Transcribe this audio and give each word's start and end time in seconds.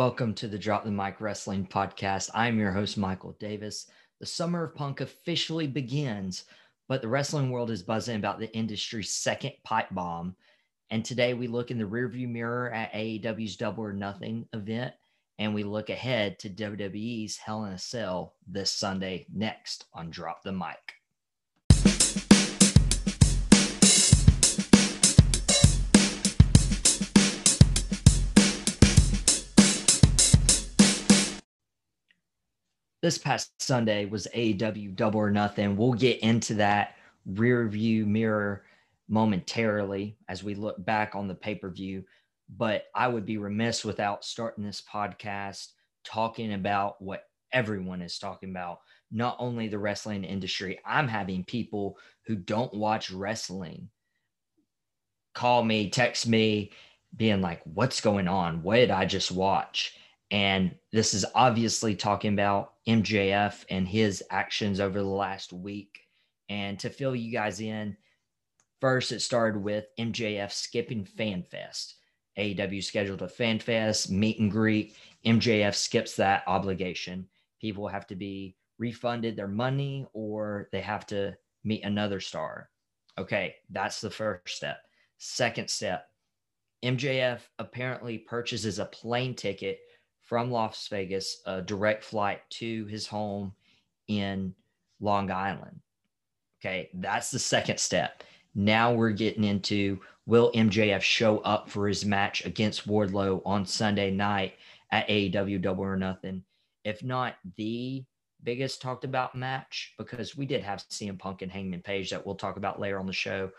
Welcome 0.00 0.32
to 0.36 0.48
the 0.48 0.58
Drop 0.58 0.84
the 0.84 0.90
Mike 0.90 1.20
Wrestling 1.20 1.66
Podcast. 1.66 2.30
I'm 2.32 2.58
your 2.58 2.72
host, 2.72 2.96
Michael 2.96 3.36
Davis. 3.38 3.86
The 4.18 4.24
summer 4.24 4.64
of 4.64 4.74
punk 4.74 5.02
officially 5.02 5.66
begins, 5.66 6.44
but 6.88 7.02
the 7.02 7.08
wrestling 7.08 7.50
world 7.50 7.70
is 7.70 7.82
buzzing 7.82 8.16
about 8.16 8.40
the 8.40 8.50
industry's 8.56 9.12
second 9.12 9.52
pipe 9.62 9.88
bomb. 9.90 10.36
And 10.88 11.04
today 11.04 11.34
we 11.34 11.48
look 11.48 11.70
in 11.70 11.76
the 11.76 11.84
rearview 11.84 12.26
mirror 12.30 12.72
at 12.72 12.94
AEW's 12.94 13.58
Double 13.58 13.84
or 13.84 13.92
Nothing 13.92 14.46
event, 14.54 14.94
and 15.38 15.54
we 15.54 15.64
look 15.64 15.90
ahead 15.90 16.38
to 16.38 16.48
WWE's 16.48 17.36
Hell 17.36 17.66
in 17.66 17.74
a 17.74 17.78
Cell 17.78 18.36
this 18.48 18.70
Sunday 18.70 19.26
next 19.30 19.84
on 19.92 20.08
Drop 20.08 20.42
the 20.42 20.52
Mike. 20.52 20.94
This 33.02 33.18
past 33.18 33.50
Sunday 33.60 34.04
was 34.04 34.28
AEW 34.34 34.94
Double 34.94 35.20
or 35.20 35.30
Nothing. 35.30 35.76
We'll 35.76 35.92
get 35.92 36.20
into 36.20 36.54
that 36.54 36.96
rear 37.26 37.66
view 37.68 38.06
mirror 38.06 38.64
momentarily 39.08 40.16
as 40.28 40.44
we 40.44 40.54
look 40.54 40.84
back 40.84 41.14
on 41.14 41.28
the 41.28 41.34
pay 41.34 41.54
per 41.54 41.70
view. 41.70 42.04
But 42.56 42.84
I 42.94 43.08
would 43.08 43.24
be 43.24 43.38
remiss 43.38 43.84
without 43.84 44.24
starting 44.24 44.64
this 44.64 44.82
podcast 44.82 45.68
talking 46.04 46.54
about 46.54 47.00
what 47.00 47.24
everyone 47.52 48.02
is 48.02 48.18
talking 48.18 48.50
about, 48.50 48.80
not 49.10 49.36
only 49.38 49.68
the 49.68 49.78
wrestling 49.78 50.24
industry. 50.24 50.78
I'm 50.84 51.08
having 51.08 51.44
people 51.44 51.96
who 52.26 52.36
don't 52.36 52.72
watch 52.74 53.10
wrestling 53.10 53.88
call 55.34 55.62
me, 55.62 55.90
text 55.90 56.26
me, 56.26 56.72
being 57.16 57.40
like, 57.40 57.60
What's 57.64 58.00
going 58.00 58.28
on? 58.28 58.62
What 58.62 58.76
did 58.76 58.90
I 58.90 59.04
just 59.04 59.30
watch? 59.30 59.96
And 60.30 60.74
this 60.92 61.12
is 61.14 61.24
obviously 61.34 61.96
talking 61.96 62.32
about 62.32 62.74
MJF 62.86 63.64
and 63.68 63.86
his 63.86 64.22
actions 64.30 64.80
over 64.80 65.00
the 65.00 65.04
last 65.04 65.52
week. 65.52 66.00
And 66.48 66.78
to 66.80 66.90
fill 66.90 67.16
you 67.16 67.32
guys 67.32 67.60
in, 67.60 67.96
first 68.80 69.12
it 69.12 69.20
started 69.20 69.62
with 69.62 69.86
MJF 69.98 70.52
skipping 70.52 71.04
FanFest. 71.04 71.94
AEW 72.38 72.82
scheduled 72.82 73.22
a 73.22 73.26
FanFest 73.26 74.10
meet 74.10 74.38
and 74.38 74.50
greet. 74.50 74.96
MJF 75.26 75.74
skips 75.74 76.16
that 76.16 76.44
obligation. 76.46 77.28
People 77.60 77.88
have 77.88 78.06
to 78.06 78.14
be 78.14 78.56
refunded 78.78 79.36
their 79.36 79.48
money 79.48 80.06
or 80.12 80.68
they 80.72 80.80
have 80.80 81.06
to 81.06 81.36
meet 81.64 81.84
another 81.84 82.20
star. 82.20 82.70
Okay, 83.18 83.56
that's 83.70 84.00
the 84.00 84.10
first 84.10 84.56
step. 84.56 84.78
Second 85.18 85.68
step, 85.68 86.06
MJF 86.84 87.40
apparently 87.58 88.16
purchases 88.16 88.78
a 88.78 88.86
plane 88.86 89.34
ticket 89.34 89.80
from 90.30 90.52
Las 90.52 90.86
Vegas, 90.86 91.42
a 91.44 91.60
direct 91.60 92.04
flight 92.04 92.48
to 92.50 92.84
his 92.84 93.04
home 93.04 93.52
in 94.06 94.54
Long 95.00 95.28
Island. 95.28 95.80
Okay, 96.60 96.88
that's 96.94 97.32
the 97.32 97.38
second 97.40 97.80
step. 97.80 98.22
Now 98.54 98.94
we're 98.94 99.10
getting 99.10 99.42
into 99.42 99.98
will 100.26 100.52
MJF 100.52 101.00
show 101.00 101.38
up 101.38 101.68
for 101.68 101.88
his 101.88 102.04
match 102.04 102.46
against 102.46 102.86
Wardlow 102.86 103.42
on 103.44 103.66
Sunday 103.66 104.12
night 104.12 104.54
at 104.92 105.08
AEW 105.08 105.60
Double 105.60 105.82
or 105.82 105.96
Nothing? 105.96 106.44
If 106.84 107.02
not 107.02 107.34
the 107.56 108.04
biggest 108.44 108.80
talked 108.80 109.02
about 109.02 109.34
match, 109.34 109.94
because 109.98 110.36
we 110.36 110.46
did 110.46 110.62
have 110.62 110.86
CM 110.90 111.18
Punk 111.18 111.42
and 111.42 111.50
Hangman 111.50 111.82
Page 111.82 112.10
that 112.10 112.24
we'll 112.24 112.36
talk 112.36 112.56
about 112.56 112.78
later 112.78 113.00
on 113.00 113.06
the 113.08 113.12
show. 113.12 113.50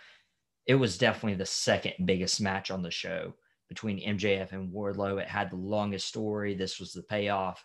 It 0.67 0.75
was 0.75 0.97
definitely 0.97 1.35
the 1.35 1.45
second 1.45 2.05
biggest 2.05 2.39
match 2.39 2.71
on 2.71 2.81
the 2.81 2.91
show 2.91 3.33
between 3.71 4.05
MJF 4.05 4.51
and 4.51 4.69
Wardlow. 4.69 5.21
It 5.21 5.29
had 5.29 5.49
the 5.49 5.55
longest 5.55 6.05
story. 6.05 6.53
This 6.53 6.77
was 6.77 6.91
the 6.91 7.03
payoff. 7.03 7.63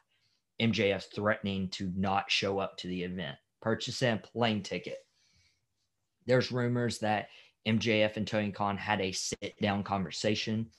MJF 0.62 1.02
threatening 1.12 1.68
to 1.70 1.92
not 1.96 2.30
show 2.30 2.60
up 2.60 2.76
to 2.76 2.86
the 2.86 3.02
event, 3.02 3.36
purchasing 3.60 4.12
a 4.12 4.16
plane 4.18 4.62
ticket. 4.62 4.98
There's 6.24 6.52
rumors 6.52 7.00
that 7.00 7.26
MJF 7.66 8.16
and 8.16 8.24
Tony 8.24 8.52
Khan 8.52 8.76
had 8.76 9.00
a 9.00 9.10
sit 9.10 9.60
down 9.60 9.82
conversation. 9.82 10.70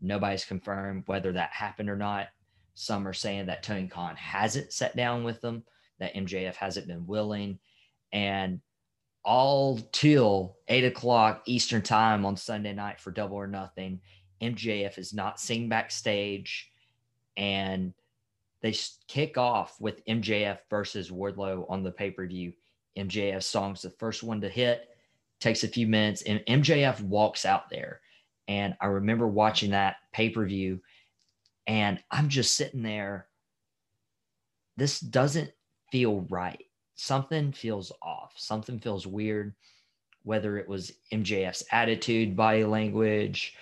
Nobody's 0.00 0.46
confirmed 0.46 1.02
whether 1.04 1.32
that 1.32 1.50
happened 1.50 1.90
or 1.90 1.96
not. 1.98 2.28
Some 2.72 3.06
are 3.06 3.12
saying 3.12 3.44
that 3.46 3.62
Tony 3.62 3.88
Khan 3.88 4.16
hasn't 4.16 4.72
sat 4.72 4.96
down 4.96 5.22
with 5.22 5.42
them, 5.42 5.64
that 5.98 6.14
MJF 6.14 6.54
hasn't 6.54 6.86
been 6.86 7.06
willing. 7.06 7.58
And 8.10 8.62
all 9.22 9.78
till 9.92 10.56
eight 10.68 10.84
o'clock 10.84 11.42
Eastern 11.44 11.82
time 11.82 12.24
on 12.24 12.38
Sunday 12.38 12.72
night 12.72 13.00
for 13.00 13.10
double 13.10 13.36
or 13.36 13.46
nothing, 13.46 14.00
MJF 14.42 14.98
is 14.98 15.14
not 15.14 15.40
seen 15.40 15.68
backstage, 15.68 16.70
and 17.36 17.94
they 18.60 18.74
kick 19.08 19.38
off 19.38 19.80
with 19.80 20.04
MJF 20.06 20.58
versus 20.70 21.10
Wardlow 21.10 21.64
on 21.70 21.82
the 21.82 21.90
pay 21.90 22.10
per 22.10 22.26
view. 22.26 22.52
MJF 22.96 23.42
song's 23.42 23.82
the 23.82 23.90
first 23.90 24.22
one 24.22 24.40
to 24.40 24.48
hit, 24.48 24.88
takes 25.40 25.64
a 25.64 25.68
few 25.68 25.86
minutes, 25.86 26.22
and 26.22 26.40
MJF 26.48 27.00
walks 27.02 27.46
out 27.46 27.70
there. 27.70 28.00
And 28.48 28.76
I 28.80 28.86
remember 28.86 29.26
watching 29.26 29.70
that 29.70 29.96
pay 30.12 30.28
per 30.28 30.44
view, 30.44 30.80
and 31.66 32.02
I'm 32.10 32.28
just 32.28 32.56
sitting 32.56 32.82
there. 32.82 33.28
This 34.76 35.00
doesn't 35.00 35.50
feel 35.90 36.22
right. 36.28 36.64
Something 36.94 37.52
feels 37.52 37.92
off. 38.02 38.32
Something 38.36 38.78
feels 38.78 39.06
weird, 39.06 39.54
whether 40.22 40.58
it 40.58 40.68
was 40.68 40.92
MJF's 41.12 41.64
attitude, 41.72 42.36
body 42.36 42.64
language, 42.64 43.54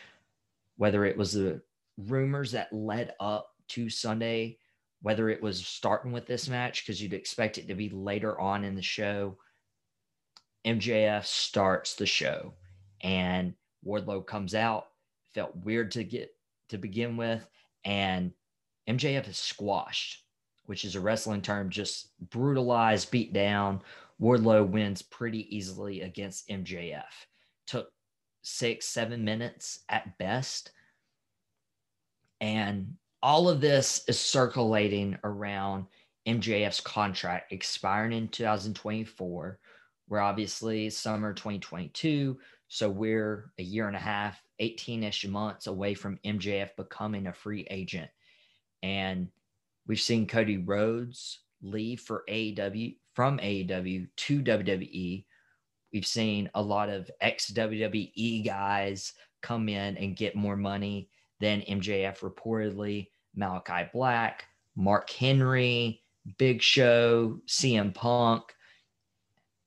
whether 0.81 1.05
it 1.05 1.15
was 1.15 1.33
the 1.33 1.61
rumors 1.99 2.53
that 2.53 2.73
led 2.73 3.13
up 3.21 3.51
to 3.69 3.91
Sunday, 3.91 4.57
whether 5.03 5.29
it 5.29 5.43
was 5.43 5.67
starting 5.67 6.11
with 6.11 6.27
this 6.27 6.49
match, 6.49 6.83
because 6.83 7.03
you'd 7.03 7.13
expect 7.13 7.59
it 7.59 7.69
to 7.69 7.75
be 7.75 7.91
later 7.91 8.41
on 8.41 8.65
in 8.65 8.75
the 8.75 8.81
show. 8.81 9.37
MJF 10.67 11.27
starts 11.27 11.97
the 11.97 12.07
show 12.07 12.55
and 13.03 13.53
Wardlow 13.87 14.27
comes 14.27 14.55
out. 14.55 14.87
Felt 15.35 15.55
weird 15.55 15.91
to 15.91 16.03
get 16.03 16.31
to 16.71 16.79
begin 16.79 17.19
with. 17.19 17.47
And 17.85 18.33
MJF 18.89 19.29
is 19.29 19.37
squashed, 19.37 20.25
which 20.65 20.87
is 20.87 20.95
a 20.95 21.01
wrestling 21.01 21.43
term, 21.43 21.69
just 21.69 22.09
brutalized, 22.31 23.11
beat 23.11 23.35
down. 23.35 23.83
Wardlow 24.19 24.67
wins 24.67 25.03
pretty 25.03 25.55
easily 25.55 26.01
against 26.01 26.49
MJF. 26.49 27.05
Took 27.67 27.91
six, 28.43 28.87
seven 28.87 29.25
minutes 29.25 29.81
at 29.89 30.19
best. 30.19 30.73
And 32.41 32.95
all 33.23 33.49
of 33.49 33.61
this 33.61 34.03
is 34.09 34.19
circulating 34.19 35.19
around 35.25 35.87
MJF's 36.27 36.81
contract 36.81 37.53
expiring 37.53 38.13
in 38.13 38.29
2024. 38.29 39.59
We're 40.09 40.19
obviously 40.19 40.91
summer 40.91 41.33
2022. 41.33 42.39
So 42.69 42.89
we're 42.89 43.53
a 43.59 43.63
year 43.63 43.89
and 43.89 43.97
a 43.97 44.01
half, 44.01 44.41
18 44.59 45.05
ish 45.05 45.27
months 45.27 45.67
away 45.67 45.95
from 45.95 46.19
MJF 46.25 46.71
becoming 46.77 47.27
a 47.27 47.33
free 47.33 47.67
agent. 47.71 48.11
And 48.83 49.29
we've 49.87 50.01
seen 50.01 50.27
Cody 50.27 50.59
Rhodes 50.59 51.41
leave 51.63 52.01
for 52.01 52.25
AEW 52.29 52.97
from 53.15 53.39
AEW 53.39 54.09
to 54.17 54.43
WWE 54.43 55.25
We've 55.93 56.07
seen 56.07 56.51
a 56.55 56.63
lot 56.63 56.89
of 56.89 57.11
ex 57.21 57.51
WWE 57.51 58.45
guys 58.45 59.13
come 59.43 59.69
in 59.69 59.97
and 59.97 60.17
get 60.17 60.37
more 60.37 60.57
money 60.57 61.09
than 61.41 61.63
MJF 61.63 62.19
reportedly. 62.21 63.09
Malachi 63.35 63.89
Black, 63.93 64.45
Mark 64.77 65.09
Henry, 65.11 66.03
Big 66.39 66.63
Show, 66.63 67.41
CM 67.47 67.95
Punk, 67.95 68.43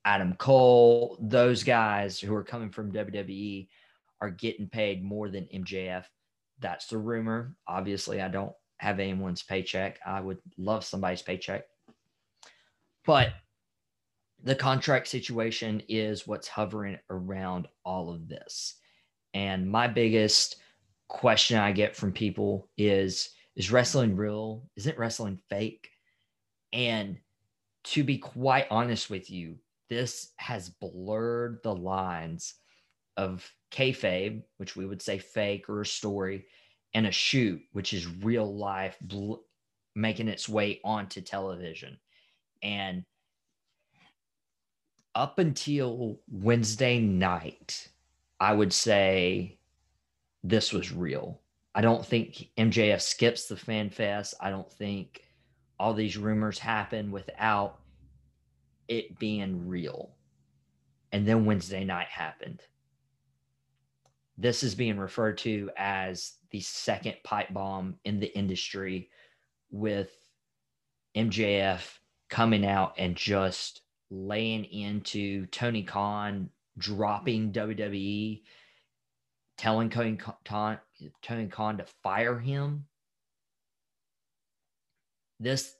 Adam 0.04 0.34
Cole, 0.36 1.18
those 1.20 1.62
guys 1.62 2.20
who 2.20 2.34
are 2.34 2.44
coming 2.44 2.70
from 2.70 2.92
WWE 2.92 3.68
are 4.20 4.30
getting 4.30 4.68
paid 4.68 5.02
more 5.02 5.28
than 5.28 5.48
MJF. 5.54 6.04
That's 6.60 6.86
the 6.86 6.98
rumor. 6.98 7.56
Obviously, 7.66 8.20
I 8.20 8.28
don't 8.28 8.52
have 8.78 9.00
anyone's 9.00 9.42
paycheck. 9.42 9.98
I 10.04 10.20
would 10.20 10.38
love 10.58 10.84
somebody's 10.84 11.22
paycheck. 11.22 11.64
But 13.06 13.30
the 14.42 14.54
contract 14.54 15.08
situation 15.08 15.82
is 15.88 16.26
what's 16.26 16.48
hovering 16.48 16.98
around 17.10 17.68
all 17.84 18.12
of 18.12 18.28
this. 18.28 18.76
And 19.32 19.70
my 19.70 19.88
biggest 19.88 20.56
question 21.08 21.58
I 21.58 21.72
get 21.72 21.96
from 21.96 22.12
people 22.12 22.68
is 22.76 23.30
is 23.56 23.70
wrestling 23.70 24.16
real? 24.16 24.64
Isn't 24.76 24.98
wrestling 24.98 25.38
fake? 25.48 25.88
And 26.72 27.18
to 27.84 28.02
be 28.02 28.18
quite 28.18 28.66
honest 28.70 29.10
with 29.10 29.30
you, 29.30 29.56
this 29.88 30.32
has 30.36 30.70
blurred 30.70 31.60
the 31.62 31.74
lines 31.74 32.54
of 33.16 33.48
kayfabe, 33.70 34.42
which 34.56 34.74
we 34.74 34.86
would 34.86 35.02
say 35.02 35.18
fake 35.18 35.68
or 35.68 35.82
a 35.82 35.86
story, 35.86 36.46
and 36.94 37.06
a 37.06 37.12
shoot, 37.12 37.60
which 37.72 37.92
is 37.92 38.06
real 38.22 38.56
life 38.56 38.96
bl- 39.00 39.34
making 39.94 40.28
its 40.28 40.48
way 40.48 40.80
onto 40.84 41.20
television. 41.20 41.98
And 42.62 43.04
up 45.14 45.38
until 45.38 46.20
Wednesday 46.30 47.00
night, 47.00 47.88
I 48.40 48.52
would 48.52 48.72
say 48.72 49.58
this 50.42 50.72
was 50.72 50.92
real. 50.92 51.40
I 51.74 51.80
don't 51.80 52.04
think 52.04 52.50
MJF 52.56 53.00
skips 53.00 53.46
the 53.46 53.56
fan 53.56 53.90
fest. 53.90 54.34
I 54.40 54.50
don't 54.50 54.70
think 54.72 55.22
all 55.78 55.94
these 55.94 56.16
rumors 56.16 56.58
happen 56.58 57.10
without 57.10 57.80
it 58.88 59.18
being 59.18 59.66
real. 59.66 60.10
And 61.12 61.26
then 61.26 61.46
Wednesday 61.46 61.84
night 61.84 62.08
happened. 62.08 62.62
This 64.36 64.62
is 64.62 64.74
being 64.74 64.98
referred 64.98 65.38
to 65.38 65.70
as 65.76 66.34
the 66.50 66.60
second 66.60 67.14
pipe 67.22 67.52
bomb 67.52 67.96
in 68.04 68.18
the 68.18 68.36
industry 68.36 69.10
with 69.70 70.10
MJF 71.16 71.80
coming 72.28 72.66
out 72.66 72.94
and 72.98 73.14
just 73.14 73.82
laying 74.14 74.64
into 74.64 75.46
Tony 75.46 75.82
Khan 75.82 76.50
dropping 76.78 77.52
WWE, 77.52 78.42
telling 79.58 79.90
Tony 79.90 80.16
Khan, 80.16 80.78
Tony 81.22 81.46
Khan 81.48 81.78
to 81.78 81.84
fire 82.02 82.38
him. 82.38 82.86
This 85.40 85.76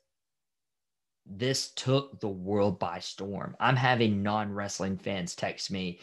this 1.27 1.71
took 1.71 2.21
the 2.21 2.29
world 2.29 2.79
by 2.79 2.99
storm. 2.99 3.57
I'm 3.59 3.77
having 3.77 4.23
non-wrestling 4.23 4.99
fans 4.99 5.35
text 5.35 5.71
me 5.71 6.01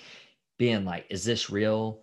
being 0.58 0.84
like, 0.84 1.06
"Is 1.10 1.24
this 1.24 1.50
real? 1.50 2.02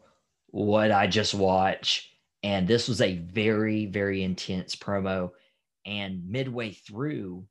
What 0.50 0.92
I 0.92 1.06
just 1.06 1.34
watched?" 1.34 2.10
And 2.42 2.68
this 2.68 2.86
was 2.86 3.00
a 3.00 3.16
very 3.16 3.86
very 3.86 4.22
intense 4.22 4.76
promo 4.76 5.32
and 5.84 6.28
midway 6.28 6.72
through 6.72 7.46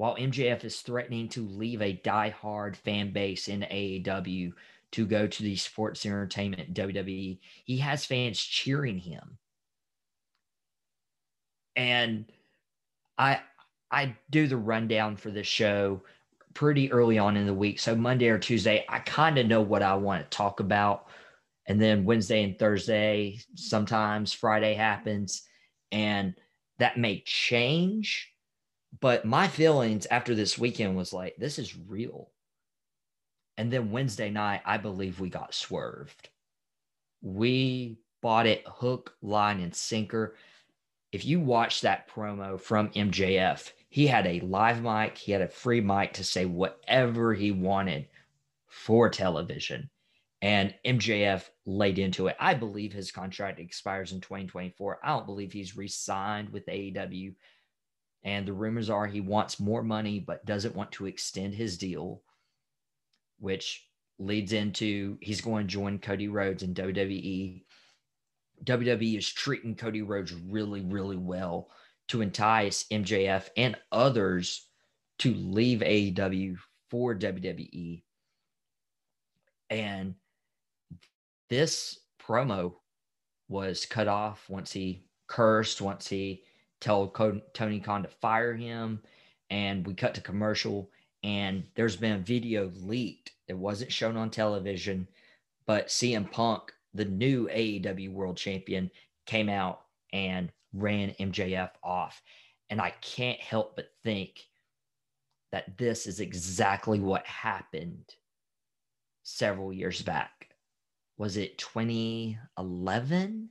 while 0.00 0.16
MJF 0.16 0.64
is 0.64 0.80
threatening 0.80 1.28
to 1.28 1.46
leave 1.46 1.82
a 1.82 1.92
die-hard 1.92 2.74
fan 2.74 3.12
base 3.12 3.48
in 3.48 3.66
AEW 3.70 4.50
to 4.92 5.04
go 5.04 5.26
to 5.26 5.42
the 5.42 5.54
sports 5.56 6.06
entertainment 6.06 6.72
WWE, 6.72 7.38
he 7.66 7.76
has 7.76 8.06
fans 8.06 8.40
cheering 8.40 8.96
him. 8.96 9.36
And 11.76 12.32
I 13.18 13.42
I 13.90 14.16
do 14.30 14.46
the 14.46 14.56
rundown 14.56 15.16
for 15.16 15.30
the 15.30 15.42
show 15.42 16.00
pretty 16.54 16.90
early 16.90 17.18
on 17.18 17.36
in 17.36 17.44
the 17.44 17.52
week. 17.52 17.78
So 17.78 17.94
Monday 17.94 18.30
or 18.30 18.38
Tuesday, 18.38 18.86
I 18.88 19.00
kind 19.00 19.36
of 19.36 19.48
know 19.48 19.60
what 19.60 19.82
I 19.82 19.96
want 19.96 20.22
to 20.22 20.34
talk 20.34 20.60
about. 20.60 21.08
And 21.66 21.78
then 21.78 22.06
Wednesday 22.06 22.42
and 22.42 22.58
Thursday, 22.58 23.40
sometimes 23.54 24.32
Friday 24.32 24.72
happens, 24.72 25.42
and 25.92 26.34
that 26.78 26.96
may 26.96 27.22
change. 27.26 28.29
But 28.98 29.24
my 29.24 29.46
feelings 29.46 30.06
after 30.06 30.34
this 30.34 30.58
weekend 30.58 30.96
was 30.96 31.12
like, 31.12 31.36
this 31.36 31.58
is 31.58 31.76
real. 31.76 32.30
And 33.56 33.72
then 33.72 33.90
Wednesday 33.90 34.30
night, 34.30 34.62
I 34.64 34.78
believe 34.78 35.20
we 35.20 35.28
got 35.28 35.54
swerved. 35.54 36.30
We 37.22 37.98
bought 38.22 38.46
it 38.46 38.64
hook, 38.66 39.14
line, 39.22 39.60
and 39.60 39.74
sinker. 39.74 40.34
If 41.12 41.24
you 41.24 41.40
watch 41.40 41.82
that 41.82 42.08
promo 42.08 42.60
from 42.60 42.90
MJF, 42.90 43.72
he 43.88 44.06
had 44.06 44.26
a 44.26 44.40
live 44.40 44.82
mic, 44.82 45.18
he 45.18 45.32
had 45.32 45.42
a 45.42 45.48
free 45.48 45.80
mic 45.80 46.14
to 46.14 46.24
say 46.24 46.46
whatever 46.46 47.34
he 47.34 47.50
wanted 47.50 48.06
for 48.66 49.08
television. 49.08 49.90
And 50.42 50.74
MJF 50.86 51.50
laid 51.66 51.98
into 51.98 52.28
it. 52.28 52.36
I 52.40 52.54
believe 52.54 52.92
his 52.92 53.12
contract 53.12 53.60
expires 53.60 54.12
in 54.12 54.20
2024. 54.20 55.00
I 55.02 55.08
don't 55.08 55.26
believe 55.26 55.52
he's 55.52 55.76
re 55.76 55.88
signed 55.88 56.48
with 56.50 56.64
AEW. 56.66 57.34
And 58.22 58.46
the 58.46 58.52
rumors 58.52 58.90
are 58.90 59.06
he 59.06 59.20
wants 59.20 59.60
more 59.60 59.82
money, 59.82 60.18
but 60.18 60.44
doesn't 60.44 60.74
want 60.74 60.92
to 60.92 61.06
extend 61.06 61.54
his 61.54 61.78
deal 61.78 62.22
which 63.40 63.86
leads 64.18 64.52
into 64.52 65.18
he's 65.20 65.40
going 65.40 65.66
to 65.66 65.72
join 65.72 65.98
Cody 65.98 66.28
Rhodes 66.28 66.62
in 66.62 66.74
WWE. 66.74 67.64
WWE 68.62 69.18
is 69.18 69.28
treating 69.28 69.74
Cody 69.74 70.02
Rhodes 70.02 70.32
really, 70.32 70.82
really 70.82 71.16
well 71.16 71.70
to 72.08 72.20
entice 72.20 72.84
MJF 72.90 73.48
and 73.56 73.76
others 73.90 74.68
to 75.20 75.34
leave 75.34 75.80
AEW 75.80 76.56
for 76.90 77.14
WWE. 77.14 78.02
And 79.70 80.14
this 81.48 81.98
promo 82.22 82.74
was 83.48 83.86
cut 83.86 84.08
off 84.08 84.48
once 84.50 84.70
he 84.72 85.04
cursed, 85.26 85.80
once 85.80 86.06
he 86.08 86.42
told 86.80 87.14
Tony 87.54 87.80
Khan 87.80 88.02
to 88.02 88.08
fire 88.08 88.54
him. 88.54 89.02
And 89.50 89.86
we 89.86 89.94
cut 89.94 90.14
to 90.14 90.20
commercial 90.20 90.90
and 91.22 91.64
there's 91.74 91.96
been 91.96 92.12
a 92.12 92.18
video 92.18 92.70
leaked. 92.82 93.32
It 93.48 93.56
wasn't 93.56 93.92
shown 93.92 94.16
on 94.16 94.30
television, 94.30 95.06
but 95.66 95.88
CM 95.88 96.30
Punk, 96.30 96.72
the 96.94 97.04
new 97.04 97.48
AEW 97.48 98.12
World 98.12 98.36
Champion, 98.36 98.90
came 99.26 99.48
out 99.48 99.82
and 100.12 100.50
ran 100.72 101.14
MJF 101.20 101.70
off. 101.82 102.22
And 102.70 102.80
I 102.80 102.90
can't 103.02 103.40
help 103.40 103.76
but 103.76 103.90
think 104.02 104.46
that 105.52 105.76
this 105.76 106.06
is 106.06 106.20
exactly 106.20 107.00
what 107.00 107.26
happened 107.26 108.14
several 109.24 109.72
years 109.72 110.00
back. 110.02 110.48
Was 111.18 111.36
it 111.36 111.58
2011? 111.58 113.48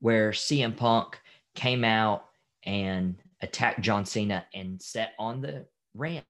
Where 0.00 0.30
CM 0.30 0.76
Punk 0.76 1.20
came 1.58 1.84
out 1.84 2.26
and 2.64 3.16
attacked 3.42 3.80
John 3.80 4.06
Cena 4.06 4.46
and 4.54 4.80
sat 4.80 5.10
on 5.18 5.40
the 5.40 5.66
ramp 5.92 6.24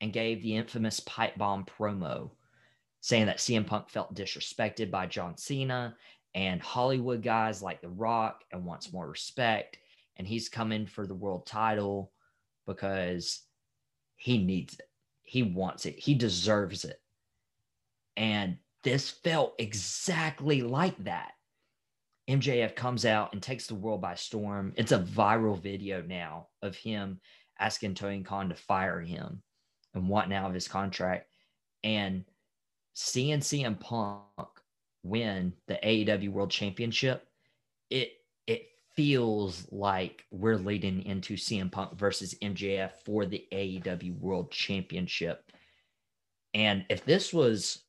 and 0.00 0.12
gave 0.12 0.42
the 0.42 0.56
infamous 0.56 1.00
pipe 1.00 1.36
bomb 1.36 1.66
promo 1.66 2.30
saying 3.02 3.26
that 3.26 3.36
CM 3.36 3.66
Punk 3.66 3.90
felt 3.90 4.14
disrespected 4.14 4.90
by 4.90 5.06
John 5.06 5.36
Cena 5.36 5.94
and 6.34 6.62
Hollywood 6.62 7.22
guys 7.22 7.62
like 7.62 7.82
The 7.82 7.90
Rock 7.90 8.44
and 8.50 8.64
wants 8.64 8.92
more 8.92 9.08
respect. 9.08 9.76
And 10.16 10.26
he's 10.26 10.48
coming 10.48 10.86
for 10.86 11.06
the 11.06 11.14
world 11.14 11.46
title 11.46 12.12
because 12.66 13.42
he 14.16 14.38
needs 14.38 14.74
it. 14.74 14.88
He 15.22 15.42
wants 15.42 15.84
it. 15.84 15.98
He 15.98 16.14
deserves 16.14 16.84
it. 16.84 17.00
And 18.16 18.56
this 18.84 19.10
felt 19.10 19.54
exactly 19.58 20.62
like 20.62 20.96
that. 21.04 21.32
MJF 22.28 22.76
comes 22.76 23.04
out 23.04 23.32
and 23.32 23.42
takes 23.42 23.66
the 23.66 23.74
world 23.74 24.00
by 24.00 24.14
storm. 24.14 24.72
It's 24.76 24.92
a 24.92 25.00
viral 25.00 25.60
video 25.60 26.02
now 26.02 26.48
of 26.62 26.76
him 26.76 27.20
asking 27.58 27.94
Tony 27.94 28.22
Khan 28.22 28.48
to 28.48 28.54
fire 28.54 29.00
him 29.00 29.42
and 29.94 30.08
wanting 30.08 30.34
out 30.34 30.48
of 30.48 30.54
his 30.54 30.68
contract. 30.68 31.28
And 31.82 32.24
seeing 32.94 33.40
CM 33.40 33.78
Punk 33.80 34.48
win 35.02 35.52
the 35.66 35.78
AEW 35.82 36.30
World 36.30 36.50
Championship, 36.50 37.26
it 37.90 38.12
it 38.46 38.66
feels 38.94 39.66
like 39.72 40.24
we're 40.30 40.56
leading 40.56 41.04
into 41.04 41.34
CM 41.34 41.72
Punk 41.72 41.98
versus 41.98 42.34
MJF 42.40 42.92
for 43.04 43.26
the 43.26 43.44
AEW 43.52 44.18
World 44.18 44.52
Championship. 44.52 45.44
And 46.54 46.84
if 46.88 47.04
this 47.04 47.32
was 47.32 47.82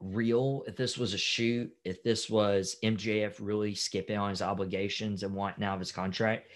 real, 0.00 0.64
if 0.66 0.76
this 0.76 0.98
was 0.98 1.14
a 1.14 1.18
shoot, 1.18 1.72
if 1.84 2.02
this 2.02 2.28
was 2.28 2.76
MJF 2.82 3.36
really 3.40 3.74
skipping 3.74 4.18
on 4.18 4.30
his 4.30 4.42
obligations 4.42 5.22
and 5.22 5.34
wanting 5.34 5.64
out 5.64 5.74
of 5.74 5.80
his 5.80 5.92
contract, 5.92 6.50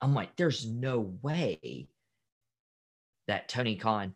I'm 0.00 0.14
like, 0.14 0.34
there's 0.36 0.66
no 0.66 1.12
way 1.22 1.88
that 3.26 3.48
Tony 3.48 3.76
Khan 3.76 4.14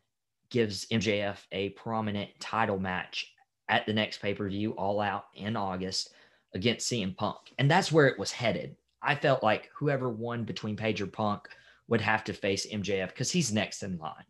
gives 0.50 0.87
MJF 0.87 1.38
a 1.52 1.71
prominent 1.71 2.31
title 2.40 2.78
match 2.78 3.33
at 3.69 3.87
the 3.87 3.93
next 3.93 4.21
pay 4.21 4.35
per 4.35 4.49
view, 4.49 4.73
all 4.73 5.00
out 5.00 5.26
in 5.35 5.57
August 5.57 6.12
against 6.54 6.90
CM 6.90 7.16
Punk. 7.16 7.52
And 7.59 7.71
that's 7.71 7.93
where 7.93 8.07
it 8.07 8.19
was 8.19 8.33
headed. 8.33 8.76
I 9.02 9.14
felt 9.14 9.43
like 9.43 9.71
whoever 9.75 10.09
won 10.09 10.45
between 10.45 10.76
Page 10.76 11.00
or 11.02 11.07
Punk 11.07 11.49
would 11.88 12.00
have 12.00 12.25
to 12.25 12.33
face 12.33 12.66
MJF 12.66 13.09
because 13.09 13.31
he's 13.31 13.52
next 13.52 13.83
in 13.83 13.99
line, 13.99 14.25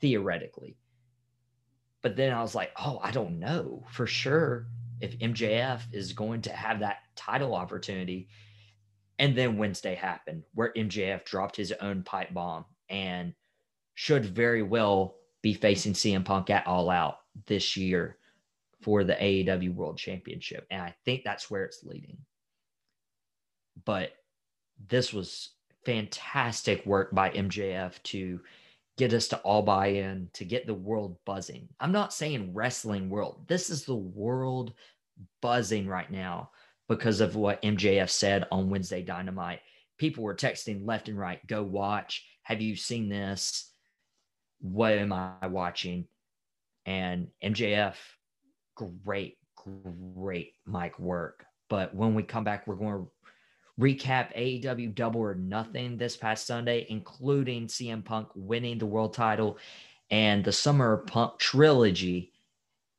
theoretically. 0.00 0.76
But 2.04 2.16
then 2.16 2.34
I 2.34 2.42
was 2.42 2.54
like, 2.54 2.70
oh, 2.78 3.00
I 3.02 3.10
don't 3.12 3.38
know 3.40 3.82
for 3.90 4.06
sure 4.06 4.66
if 5.00 5.18
MJF 5.18 5.80
is 5.90 6.12
going 6.12 6.42
to 6.42 6.52
have 6.52 6.80
that 6.80 6.98
title 7.16 7.54
opportunity. 7.54 8.28
And 9.18 9.34
then 9.34 9.56
Wednesday 9.56 9.94
happened 9.94 10.42
where 10.52 10.74
MJF 10.76 11.24
dropped 11.24 11.56
his 11.56 11.72
own 11.80 12.02
pipe 12.02 12.34
bomb 12.34 12.66
and 12.90 13.32
should 13.94 14.26
very 14.26 14.62
well 14.62 15.14
be 15.40 15.54
facing 15.54 15.94
CM 15.94 16.26
Punk 16.26 16.50
at 16.50 16.66
All 16.66 16.90
Out 16.90 17.20
this 17.46 17.74
year 17.74 18.18
for 18.82 19.02
the 19.02 19.14
AEW 19.14 19.74
World 19.74 19.96
Championship. 19.96 20.66
And 20.70 20.82
I 20.82 20.94
think 21.06 21.24
that's 21.24 21.50
where 21.50 21.64
it's 21.64 21.84
leading. 21.84 22.18
But 23.86 24.10
this 24.88 25.10
was 25.14 25.54
fantastic 25.86 26.84
work 26.84 27.14
by 27.14 27.30
MJF 27.30 28.02
to 28.02 28.40
get 28.96 29.12
us 29.12 29.28
to 29.28 29.38
all 29.38 29.62
buy 29.62 29.88
in, 29.88 30.28
to 30.34 30.44
get 30.44 30.66
the 30.66 30.74
world 30.74 31.16
buzzing. 31.24 31.68
I'm 31.80 31.92
not 31.92 32.12
saying 32.12 32.54
wrestling 32.54 33.10
world, 33.10 33.44
this 33.48 33.70
is 33.70 33.84
the 33.84 33.94
world 33.94 34.72
buzzing 35.42 35.86
right 35.86 36.10
now 36.10 36.50
because 36.88 37.20
of 37.20 37.34
what 37.34 37.62
MJF 37.62 38.10
said 38.10 38.46
on 38.52 38.70
Wednesday 38.70 39.02
Dynamite. 39.02 39.60
People 39.98 40.24
were 40.24 40.34
texting 40.34 40.86
left 40.86 41.08
and 41.08 41.18
right, 41.18 41.44
go 41.46 41.62
watch. 41.62 42.24
Have 42.42 42.60
you 42.60 42.76
seen 42.76 43.08
this? 43.08 43.70
What 44.60 44.92
am 44.92 45.12
I 45.12 45.46
watching? 45.46 46.06
And 46.86 47.28
MJF, 47.42 47.94
great, 48.76 49.38
great 49.56 50.52
mic 50.66 50.98
work. 50.98 51.44
But 51.70 51.94
when 51.94 52.14
we 52.14 52.22
come 52.22 52.44
back, 52.44 52.66
we're 52.66 52.74
going 52.74 53.04
to 53.04 53.10
recap 53.80 54.34
AEW 54.36 54.94
Double 54.94 55.20
or 55.20 55.34
Nothing 55.34 55.96
this 55.96 56.16
past 56.16 56.46
Sunday, 56.46 56.86
including 56.88 57.66
CM 57.66 58.04
Punk 58.04 58.28
winning 58.34 58.78
the 58.78 58.86
world 58.86 59.14
title 59.14 59.58
and 60.10 60.44
the 60.44 60.52
Summer 60.52 60.98
Punk 60.98 61.38
trilogy 61.38 62.32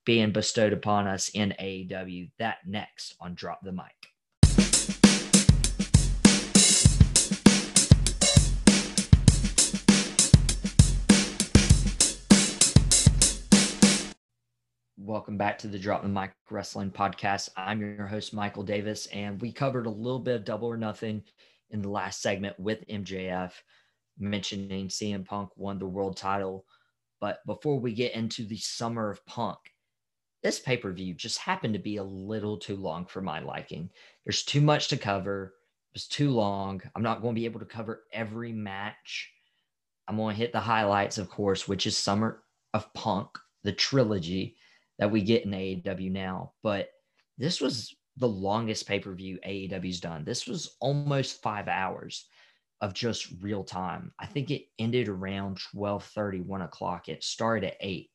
being 0.05 0.31
bestowed 0.31 0.73
upon 0.73 1.07
us 1.07 1.29
in 1.29 1.53
AEW. 1.59 2.29
That 2.39 2.67
next 2.67 3.15
on 3.19 3.35
Drop 3.35 3.61
the 3.63 3.71
Mike. 3.71 4.14
Welcome 15.15 15.37
back 15.37 15.57
to 15.59 15.69
the 15.69 15.79
Drop 15.79 16.01
the 16.01 16.09
Mike 16.09 16.33
Wrestling 16.51 16.91
Podcast. 16.91 17.47
I'm 17.55 17.79
your 17.79 18.05
host, 18.05 18.33
Michael 18.33 18.63
Davis, 18.63 19.05
and 19.13 19.41
we 19.41 19.49
covered 19.49 19.85
a 19.85 19.89
little 19.89 20.19
bit 20.19 20.35
of 20.35 20.43
double 20.43 20.67
or 20.67 20.75
nothing 20.75 21.23
in 21.69 21.81
the 21.81 21.87
last 21.87 22.21
segment 22.21 22.59
with 22.59 22.85
MJF, 22.89 23.53
mentioning 24.19 24.89
CM 24.89 25.23
Punk 25.23 25.51
won 25.55 25.79
the 25.79 25.85
world 25.85 26.17
title. 26.17 26.65
But 27.21 27.39
before 27.45 27.79
we 27.79 27.93
get 27.93 28.13
into 28.13 28.43
the 28.43 28.57
summer 28.57 29.09
of 29.09 29.25
Punk, 29.25 29.57
this 30.43 30.59
pay 30.59 30.75
per 30.75 30.91
view 30.91 31.13
just 31.13 31.37
happened 31.37 31.75
to 31.75 31.79
be 31.79 31.95
a 31.95 32.03
little 32.03 32.57
too 32.57 32.75
long 32.75 33.05
for 33.05 33.21
my 33.21 33.39
liking. 33.39 33.89
There's 34.25 34.43
too 34.43 34.59
much 34.59 34.89
to 34.89 34.97
cover, 34.97 35.53
it 35.93 35.93
was 35.93 36.07
too 36.09 36.31
long. 36.31 36.81
I'm 36.93 37.03
not 37.03 37.21
going 37.21 37.35
to 37.35 37.39
be 37.39 37.45
able 37.45 37.61
to 37.61 37.65
cover 37.65 38.03
every 38.11 38.51
match. 38.51 39.31
I'm 40.09 40.17
going 40.17 40.35
to 40.35 40.41
hit 40.41 40.51
the 40.51 40.59
highlights, 40.59 41.17
of 41.17 41.29
course, 41.29 41.69
which 41.69 41.87
is 41.87 41.95
Summer 41.95 42.43
of 42.73 42.93
Punk, 42.93 43.29
the 43.63 43.71
trilogy 43.71 44.57
that 44.99 45.11
we 45.11 45.21
get 45.21 45.45
in 45.45 45.51
AEW 45.51 46.11
now. 46.11 46.53
But 46.63 46.89
this 47.37 47.59
was 47.59 47.95
the 48.17 48.27
longest 48.27 48.87
pay 48.87 48.99
per 48.99 49.13
view 49.13 49.39
AEW's 49.45 49.99
done. 49.99 50.23
This 50.23 50.47
was 50.47 50.75
almost 50.79 51.41
five 51.41 51.67
hours 51.67 52.27
of 52.81 52.93
just 52.93 53.27
real 53.41 53.63
time. 53.63 54.11
I 54.19 54.25
think 54.25 54.51
it 54.51 54.65
ended 54.79 55.07
around 55.07 55.59
12 55.73 56.03
30, 56.03 56.41
1 56.41 56.61
o'clock. 56.61 57.09
It 57.09 57.23
started 57.23 57.67
at 57.67 57.77
8. 57.79 58.09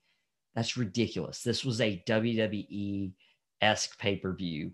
That's 0.54 0.76
ridiculous. 0.76 1.42
This 1.42 1.64
was 1.64 1.80
a 1.80 2.02
WWE 2.06 3.12
esque 3.60 3.98
pay 3.98 4.16
per 4.16 4.32
view 4.32 4.72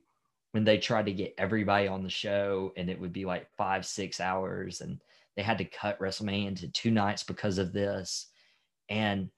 when 0.52 0.64
they 0.64 0.78
tried 0.78 1.06
to 1.06 1.12
get 1.12 1.34
everybody 1.38 1.86
on 1.86 2.02
the 2.02 2.10
show 2.10 2.72
and 2.76 2.88
it 2.88 2.98
would 2.98 3.12
be 3.12 3.24
like 3.24 3.48
five, 3.56 3.84
six 3.84 4.20
hours. 4.20 4.80
And 4.80 5.00
they 5.36 5.42
had 5.42 5.58
to 5.58 5.64
cut 5.64 5.98
WrestleMania 6.00 6.48
into 6.48 6.68
two 6.68 6.90
nights 6.90 7.24
because 7.24 7.58
of 7.58 7.72
this. 7.72 8.28
And 8.88 9.28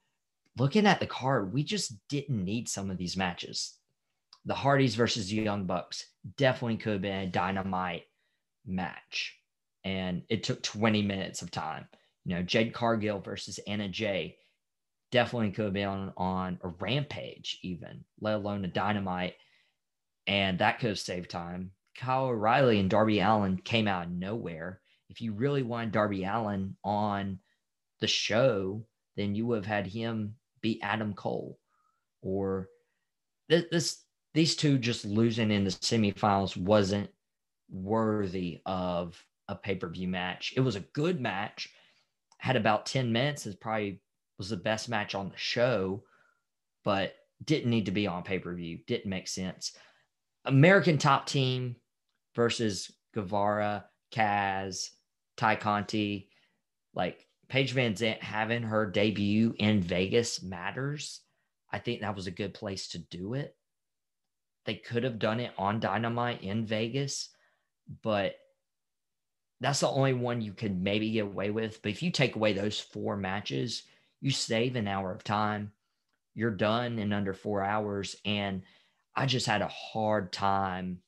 looking 0.59 0.85
at 0.85 0.99
the 0.99 1.07
card, 1.07 1.53
we 1.53 1.63
just 1.63 1.95
didn't 2.09 2.43
need 2.43 2.67
some 2.69 2.89
of 2.89 2.97
these 2.97 3.17
matches. 3.17 3.77
The 4.45 4.53
Hardys 4.53 4.95
versus 4.95 5.29
the 5.29 5.37
Young 5.37 5.65
Bucks 5.65 6.05
definitely 6.37 6.77
could 6.77 6.93
have 6.93 7.01
been 7.01 7.21
a 7.21 7.27
dynamite 7.27 8.03
match. 8.65 9.37
And 9.83 10.23
it 10.29 10.43
took 10.43 10.61
20 10.61 11.01
minutes 11.01 11.41
of 11.41 11.51
time. 11.51 11.87
You 12.25 12.35
know, 12.35 12.43
Jade 12.43 12.73
Cargill 12.73 13.19
versus 13.19 13.59
Anna 13.67 13.87
Jay 13.87 14.37
definitely 15.11 15.51
could 15.51 15.65
have 15.65 15.73
been 15.73 15.87
on, 15.87 16.13
on 16.17 16.59
a 16.63 16.67
rampage, 16.67 17.59
even, 17.63 18.03
let 18.19 18.35
alone 18.35 18.65
a 18.65 18.67
dynamite. 18.67 19.35
And 20.27 20.59
that 20.59 20.79
could 20.79 20.89
have 20.89 20.99
saved 20.99 21.29
time. 21.29 21.71
Kyle 21.97 22.25
O'Reilly 22.25 22.79
and 22.79 22.89
Darby 22.89 23.19
Allin 23.19 23.57
came 23.57 23.87
out 23.87 24.05
of 24.05 24.11
nowhere. 24.11 24.81
If 25.09 25.21
you 25.21 25.33
really 25.33 25.63
wanted 25.63 25.91
Darby 25.91 26.23
Allin 26.23 26.75
on 26.83 27.39
the 27.99 28.07
show, 28.07 28.85
then 29.17 29.35
you 29.35 29.45
would 29.47 29.57
have 29.57 29.65
had 29.65 29.87
him 29.87 30.35
beat 30.61 30.79
Adam 30.81 31.13
Cole, 31.13 31.59
or 32.21 32.69
this, 33.47 33.65
this 33.71 34.03
these 34.33 34.55
two 34.55 34.77
just 34.77 35.05
losing 35.05 35.51
in 35.51 35.63
the 35.63 35.71
semifinals 35.71 36.55
wasn't 36.55 37.09
worthy 37.69 38.59
of 38.65 39.21
a 39.47 39.55
pay 39.55 39.75
per 39.75 39.89
view 39.89 40.07
match. 40.07 40.53
It 40.55 40.61
was 40.61 40.75
a 40.75 40.81
good 40.81 41.19
match, 41.19 41.69
had 42.37 42.55
about 42.55 42.85
10 42.85 43.11
minutes. 43.11 43.45
It 43.45 43.59
probably 43.59 44.01
was 44.37 44.49
the 44.49 44.57
best 44.57 44.89
match 44.89 45.15
on 45.15 45.29
the 45.29 45.37
show, 45.37 46.03
but 46.83 47.15
didn't 47.43 47.69
need 47.69 47.85
to 47.85 47.91
be 47.91 48.07
on 48.07 48.23
pay 48.23 48.39
per 48.39 48.53
view. 48.53 48.79
Didn't 48.87 49.09
make 49.09 49.27
sense. 49.27 49.73
American 50.45 50.97
top 50.97 51.25
team 51.25 51.75
versus 52.35 52.91
Guevara, 53.13 53.85
Kaz, 54.13 54.89
Tay 55.37 55.55
Conti. 55.55 56.29
Like 56.93 57.25
Paige 57.49 57.73
VanZant 57.73 58.21
having 58.21 58.61
her 58.61 58.85
debut 58.85 59.55
in 59.57 59.81
Vegas 59.81 60.43
matters. 60.43 61.21
I 61.71 61.79
think 61.79 62.01
that 62.01 62.15
was 62.15 62.27
a 62.27 62.31
good 62.31 62.53
place 62.53 62.89
to 62.89 62.99
do 62.99 63.33
it. 63.33 63.55
They 64.65 64.75
could 64.75 65.03
have 65.03 65.17
done 65.17 65.39
it 65.39 65.51
on 65.57 65.79
Dynamite 65.79 66.43
in 66.43 66.65
Vegas, 66.65 67.29
but 68.03 68.35
that's 69.59 69.79
the 69.79 69.89
only 69.89 70.13
one 70.13 70.41
you 70.41 70.53
could 70.53 70.79
maybe 70.79 71.11
get 71.11 71.25
away 71.25 71.49
with. 71.49 71.81
But 71.81 71.91
if 71.91 72.03
you 72.03 72.11
take 72.11 72.35
away 72.35 72.53
those 72.53 72.79
four 72.79 73.17
matches, 73.17 73.83
you 74.21 74.29
save 74.29 74.75
an 74.75 74.87
hour 74.87 75.11
of 75.11 75.23
time. 75.23 75.71
You're 76.35 76.51
done 76.51 76.99
in 76.99 77.11
under 77.11 77.33
four 77.33 77.63
hours. 77.63 78.15
And 78.25 78.61
I 79.15 79.25
just 79.25 79.47
had 79.47 79.61
a 79.61 79.67
hard 79.67 80.31
time 80.31 80.99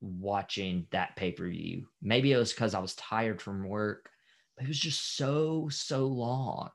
watching 0.00 0.86
that 0.90 1.16
pay 1.16 1.32
per 1.32 1.48
view. 1.48 1.88
Maybe 2.00 2.32
it 2.32 2.38
was 2.38 2.52
because 2.52 2.74
I 2.74 2.78
was 2.78 2.94
tired 2.94 3.42
from 3.42 3.68
work 3.68 4.11
it 4.60 4.68
was 4.68 4.78
just 4.78 5.16
so 5.16 5.68
so 5.70 6.06
long. 6.06 6.70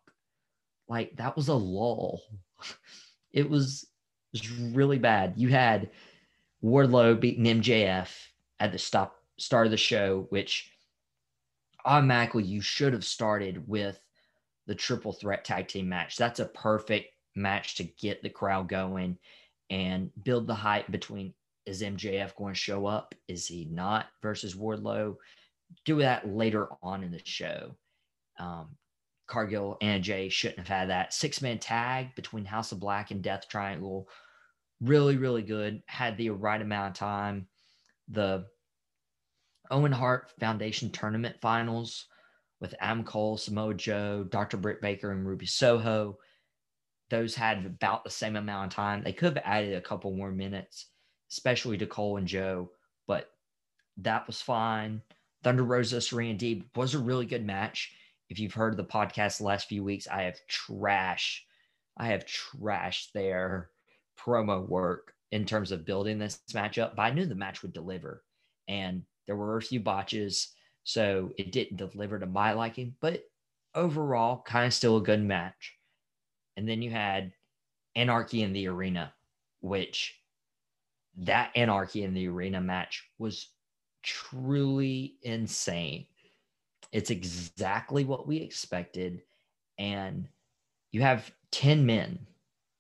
Like 0.88 1.16
that 1.18 1.36
was 1.36 1.48
a 1.48 1.54
lull. 1.54 2.22
It 3.34 3.48
was 3.48 3.84
it 4.34 4.42
was 4.42 4.50
really 4.50 4.98
bad. 4.98 5.34
You 5.36 5.50
had 5.50 5.92
wardlow 6.64 7.20
beating 7.20 7.44
mjf 7.44 8.10
at 8.60 8.72
the 8.72 8.80
stop 8.80 9.16
start 9.38 9.68
of 9.68 9.72
the 9.72 9.78
show 9.78 10.26
which 10.30 10.72
automatically 11.86 12.44
you 12.44 12.62
should 12.62 12.94
have 12.94 13.06
started 13.06 13.68
with 13.68 14.00
the 14.66 14.74
triple 14.74 15.14
threat 15.14 15.46
tag 15.46 15.68
team 15.68 15.90
match. 15.90 16.18
That's 16.18 16.40
a 16.40 16.46
perfect 16.46 17.12
match 17.36 17.76
to 17.76 17.84
get 17.84 18.24
the 18.24 18.30
crowd 18.30 18.70
going 18.70 19.18
and 19.70 20.10
build 20.24 20.48
the 20.48 20.56
hype 20.56 20.90
between 20.90 21.34
is 21.66 21.84
mjf 21.84 22.36
going 22.36 22.54
to 22.54 22.60
show 22.60 22.86
up? 22.86 23.14
Is 23.28 23.46
he 23.46 23.66
not 23.66 24.08
versus 24.22 24.56
wardlow 24.56 25.16
do 25.86 25.98
that 26.00 26.28
later 26.28 26.70
on 26.82 27.04
in 27.04 27.12
the 27.12 27.22
show. 27.24 27.76
Um, 28.40 28.76
Cargill 29.28 29.78
and 29.82 30.04
Jay 30.04 30.30
shouldn't 30.30 30.60
have 30.60 30.68
had 30.68 30.90
that 30.90 31.14
six 31.14 31.42
man 31.42 31.60
tag 31.60 32.16
between 32.16 32.46
House 32.46 32.72
of 32.72 32.80
Black 32.80 33.12
and 33.12 33.22
Death 33.22 33.48
Triangle. 33.50 34.08
Really, 34.82 35.18
really 35.18 35.42
good. 35.42 35.84
Had 35.88 36.18
the 36.18 36.30
right 36.30 36.62
amount 36.62 36.92
of 36.92 37.00
time. 37.00 37.48
The 38.10 38.46
Owen 39.70 39.92
Hart 39.92 40.32
Foundation 40.40 40.92
tournament 40.92 41.36
finals 41.42 42.06
with 42.62 42.74
Adam 42.80 43.04
Cole, 43.04 43.38
Samoa 43.38 43.74
Joe, 43.74 44.26
Dr. 44.30 44.58
Britt 44.58 44.82
Baker, 44.82 45.12
and 45.12 45.28
Ruby 45.28 45.46
Soho. 45.46 46.18
Those 47.10 47.36
had 47.36 47.66
about 47.66 48.04
the 48.04 48.10
same 48.10 48.36
amount 48.36 48.72
of 48.72 48.76
time. 48.76 49.04
They 49.04 49.14
could 49.14 49.36
have 49.36 49.44
added 49.46 49.76
a 49.76 49.82
couple 49.82 50.12
more 50.12 50.32
minutes, 50.32 50.88
especially 51.32 51.78
to 51.80 51.88
Cole 51.88 52.18
and 52.18 52.28
Joe, 52.28 52.72
but 53.08 53.30
that 53.98 54.26
was 54.28 54.42
fine. 54.42 55.02
Thunder 55.44 55.64
Rosa, 55.64 56.02
Serena 56.02 56.38
Deeb 56.38 56.64
was 56.76 56.94
a 56.94 57.00
really 57.00 57.26
good 57.26 57.46
match. 57.46 57.94
If 58.30 58.40
you've 58.40 58.54
heard 58.54 58.76
the 58.76 58.84
podcast 58.84 59.38
the 59.38 59.46
last 59.46 59.68
few 59.68 59.84
weeks, 59.84 60.08
I 60.08 60.24
have 60.24 60.46
trash, 60.48 61.46
I 61.96 62.08
have 62.08 62.26
trashed 62.26 63.12
their 63.14 63.70
promo 64.20 64.68
work 64.68 65.14
in 65.32 65.46
terms 65.46 65.72
of 65.72 65.86
building 65.86 66.18
this 66.18 66.42
matchup, 66.52 66.96
but 66.96 67.04
I 67.04 67.12
knew 67.12 67.26
the 67.26 67.36
match 67.36 67.62
would 67.62 67.74
deliver. 67.74 68.24
And 68.68 69.04
there 69.26 69.36
were 69.36 69.58
a 69.58 69.62
few 69.62 69.80
botches, 69.80 70.50
so 70.84 71.32
it 71.38 71.52
didn't 71.52 71.78
deliver 71.78 72.20
to 72.20 72.26
my 72.26 72.54
liking, 72.54 72.96
but 73.02 73.24
overall, 73.76 74.42
kind 74.46 74.66
of 74.66 74.74
still 74.74 74.98
a 74.98 75.04
good 75.04 75.24
match. 75.24 75.76
And 76.56 76.68
then 76.68 76.82
you 76.82 76.90
had 76.90 77.34
Anarchy 77.96 78.42
in 78.42 78.54
the 78.54 78.68
Arena, 78.68 79.14
which 79.62 80.20
that 81.18 81.52
Anarchy 81.56 82.04
in 82.04 82.14
the 82.14 82.28
Arena 82.28 82.62
match 82.62 83.04
was 83.18 83.50
truly 84.04 85.16
insane. 85.24 86.06
It's 86.92 87.10
exactly 87.10 88.06
what 88.06 88.28
we 88.28 88.38
expected. 88.38 89.22
And 89.78 90.28
you 90.92 91.02
have 91.02 91.32
10 91.52 91.86
men. 91.86 92.20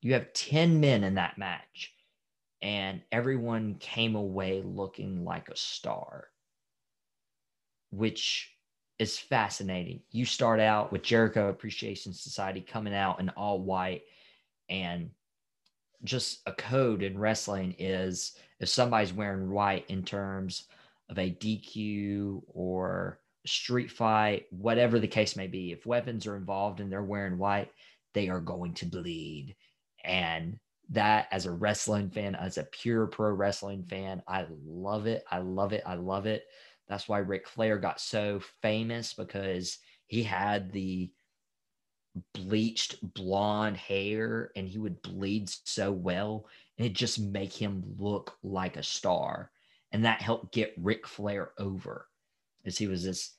You 0.02 0.14
have 0.14 0.34
10 0.34 0.80
men 0.80 1.04
in 1.04 1.16
that 1.16 1.38
match. 1.38 1.94
And 2.62 3.02
everyone 3.12 3.76
came 3.76 4.16
away 4.16 4.64
looking 4.66 5.24
like 5.24 5.50
a 5.50 5.56
star, 5.56 6.30
which 7.92 8.52
is 8.98 9.20
fascinating. 9.20 10.02
You 10.12 10.26
start 10.26 10.60
out 10.60 10.92
with 10.92 11.04
Jericho 11.04 11.50
Appreciation 11.50 12.14
Society 12.14 12.62
coming 12.62 12.96
out 12.96 13.20
in 13.20 13.30
all 13.30 13.62
white. 13.62 14.04
And 14.70 15.12
just 16.04 16.42
a 16.46 16.52
code 16.52 17.04
in 17.04 17.18
wrestling 17.18 17.76
is 17.78 18.38
if 18.60 18.70
somebody's 18.70 19.14
wearing 19.14 19.52
white 19.52 19.86
in 19.90 20.04
terms 20.04 20.64
of 21.10 21.18
a 21.18 21.32
DQ 21.32 22.42
or 22.48 23.20
street 23.46 23.92
fight, 23.92 24.46
whatever 24.52 25.00
the 25.00 25.08
case 25.08 25.36
may 25.36 25.48
be, 25.48 25.72
if 25.72 25.86
weapons 25.86 26.28
are 26.28 26.36
involved 26.36 26.80
and 26.80 26.92
they're 26.92 27.04
wearing 27.04 27.38
white, 27.38 27.72
they 28.14 28.30
are 28.30 28.42
going 28.42 28.74
to 28.76 28.86
bleed. 28.86 29.56
And 30.04 30.60
that 30.90 31.28
as 31.32 31.46
a 31.46 31.52
wrestling 31.52 32.10
fan, 32.10 32.36
as 32.36 32.58
a 32.58 32.64
pure 32.64 33.08
pro 33.08 33.32
wrestling 33.32 33.84
fan. 33.84 34.22
I 34.28 34.46
love 34.66 35.06
it. 35.06 35.24
I 35.30 35.40
love 35.40 35.74
it. 35.74 35.84
I 35.86 35.96
love 35.96 36.26
it. 36.26 36.46
That's 36.88 37.10
why 37.10 37.20
Ric 37.20 37.48
Flair 37.48 37.78
got 37.78 38.00
so 38.00 38.40
famous 38.62 39.14
because 39.14 39.78
he 40.08 40.24
had 40.24 40.72
the 40.72 41.12
bleached 42.34 42.96
blonde 43.14 43.78
hair 43.78 44.52
and 44.56 44.68
he 44.68 44.78
would 44.78 45.02
bleed 45.02 45.50
so 45.66 45.92
well 45.92 46.48
and 46.78 46.88
it 46.88 46.94
just 46.94 47.20
make 47.20 47.54
him 47.54 47.84
look 47.98 48.38
like 48.42 48.78
a 48.78 48.84
star. 48.84 49.52
And 49.91 50.06
that 50.06 50.22
helped 50.22 50.53
get 50.53 50.74
Ric 50.77 51.08
Flair 51.08 51.51
over 51.58 52.08
as 52.65 52.77
he 52.77 52.88
was 52.88 53.03
this, 53.03 53.36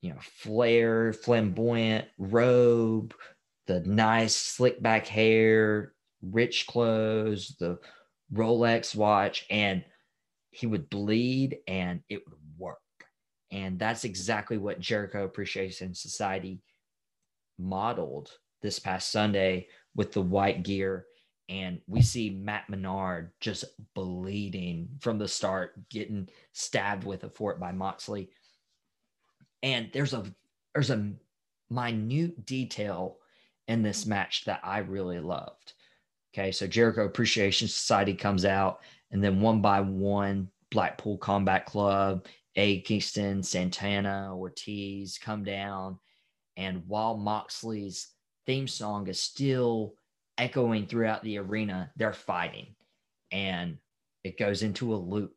you 0.00 0.10
know, 0.10 0.18
flair, 0.20 1.12
flamboyant 1.12 2.06
robe, 2.18 3.14
the 3.66 3.80
nice 3.80 4.34
slick 4.34 4.82
back 4.82 5.06
hair, 5.06 5.92
rich 6.22 6.66
clothes, 6.66 7.56
the 7.58 7.78
Rolex 8.32 8.94
watch, 8.94 9.46
and 9.50 9.84
he 10.50 10.66
would 10.66 10.88
bleed 10.88 11.58
and 11.66 12.00
it 12.08 12.22
would 12.28 12.38
work. 12.58 12.78
And 13.50 13.78
that's 13.78 14.04
exactly 14.04 14.58
what 14.58 14.80
Jericho 14.80 15.24
Appreciation 15.24 15.94
Society 15.94 16.60
modeled 17.58 18.30
this 18.62 18.78
past 18.78 19.12
Sunday 19.12 19.68
with 19.94 20.12
the 20.12 20.22
white 20.22 20.62
gear. 20.62 21.06
And 21.48 21.80
we 21.86 22.00
see 22.00 22.30
Matt 22.30 22.70
Menard 22.70 23.30
just 23.40 23.64
bleeding 23.94 24.88
from 25.00 25.18
the 25.18 25.28
start, 25.28 25.88
getting 25.90 26.28
stabbed 26.52 27.04
with 27.04 27.24
a 27.24 27.28
fort 27.28 27.60
by 27.60 27.72
Moxley. 27.72 28.30
And 29.62 29.90
there's 29.92 30.14
a 30.14 30.24
there's 30.74 30.90
a 30.90 31.12
minute 31.70 32.46
detail 32.46 33.18
in 33.68 33.82
this 33.82 34.06
match 34.06 34.44
that 34.44 34.60
I 34.62 34.78
really 34.78 35.20
loved. 35.20 35.74
Okay, 36.32 36.50
so 36.50 36.66
Jericho 36.66 37.04
Appreciation 37.04 37.68
Society 37.68 38.14
comes 38.14 38.44
out, 38.44 38.80
and 39.12 39.22
then 39.22 39.40
one 39.40 39.60
by 39.60 39.80
one, 39.80 40.48
Blackpool 40.70 41.16
Combat 41.18 41.64
Club, 41.64 42.26
A. 42.56 42.80
Kingston, 42.80 43.42
Santana, 43.42 44.36
Ortiz 44.36 45.18
come 45.18 45.44
down. 45.44 45.98
And 46.56 46.82
while 46.86 47.16
Moxley's 47.16 48.08
theme 48.46 48.68
song 48.68 49.06
is 49.08 49.20
still 49.20 49.94
echoing 50.38 50.86
throughout 50.86 51.22
the 51.22 51.38
arena, 51.38 51.90
they're 51.96 52.12
fighting. 52.12 52.74
And 53.30 53.78
it 54.22 54.38
goes 54.38 54.62
into 54.62 54.94
a 54.94 54.96
loop. 54.96 55.34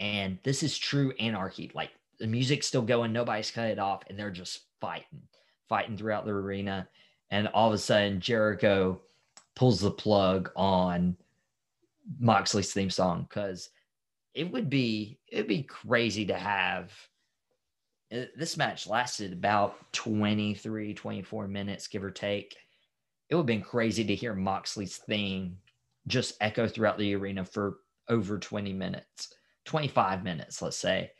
And 0.00 0.38
this 0.42 0.62
is 0.62 0.76
true 0.76 1.12
anarchy. 1.18 1.70
Like 1.74 1.90
the 2.18 2.26
music's 2.26 2.66
still 2.66 2.82
going, 2.82 3.12
nobody's 3.12 3.50
cut 3.50 3.68
it 3.68 3.78
off, 3.78 4.02
and 4.08 4.18
they're 4.18 4.30
just 4.30 4.60
fighting, 4.80 5.22
fighting 5.68 5.96
throughout 5.96 6.24
the 6.24 6.32
arena. 6.32 6.88
And 7.30 7.48
all 7.48 7.68
of 7.68 7.74
a 7.74 7.78
sudden, 7.78 8.20
Jericho 8.20 9.00
pulls 9.54 9.80
the 9.80 9.90
plug 9.90 10.50
on 10.54 11.16
Moxley's 12.20 12.72
theme 12.72 12.90
song 12.90 13.26
because 13.28 13.70
it 14.34 14.52
would 14.52 14.70
be 14.70 15.18
it'd 15.28 15.48
be 15.48 15.62
crazy 15.62 16.26
to 16.26 16.34
have 16.34 16.92
uh, 18.12 18.26
this 18.36 18.56
match 18.56 18.86
lasted 18.86 19.32
about 19.32 19.92
23 19.92 20.94
24 20.94 21.48
minutes 21.48 21.88
give 21.88 22.04
or 22.04 22.10
take 22.10 22.56
it 23.28 23.34
would 23.34 23.40
have 23.40 23.46
been 23.46 23.62
crazy 23.62 24.04
to 24.04 24.14
hear 24.14 24.34
moxley's 24.34 24.96
theme 24.96 25.56
just 26.06 26.34
echo 26.40 26.68
throughout 26.68 26.98
the 26.98 27.14
arena 27.14 27.44
for 27.44 27.78
over 28.08 28.38
20 28.38 28.72
minutes 28.72 29.34
25 29.64 30.22
minutes 30.22 30.62
let's 30.62 30.76
say 30.76 31.10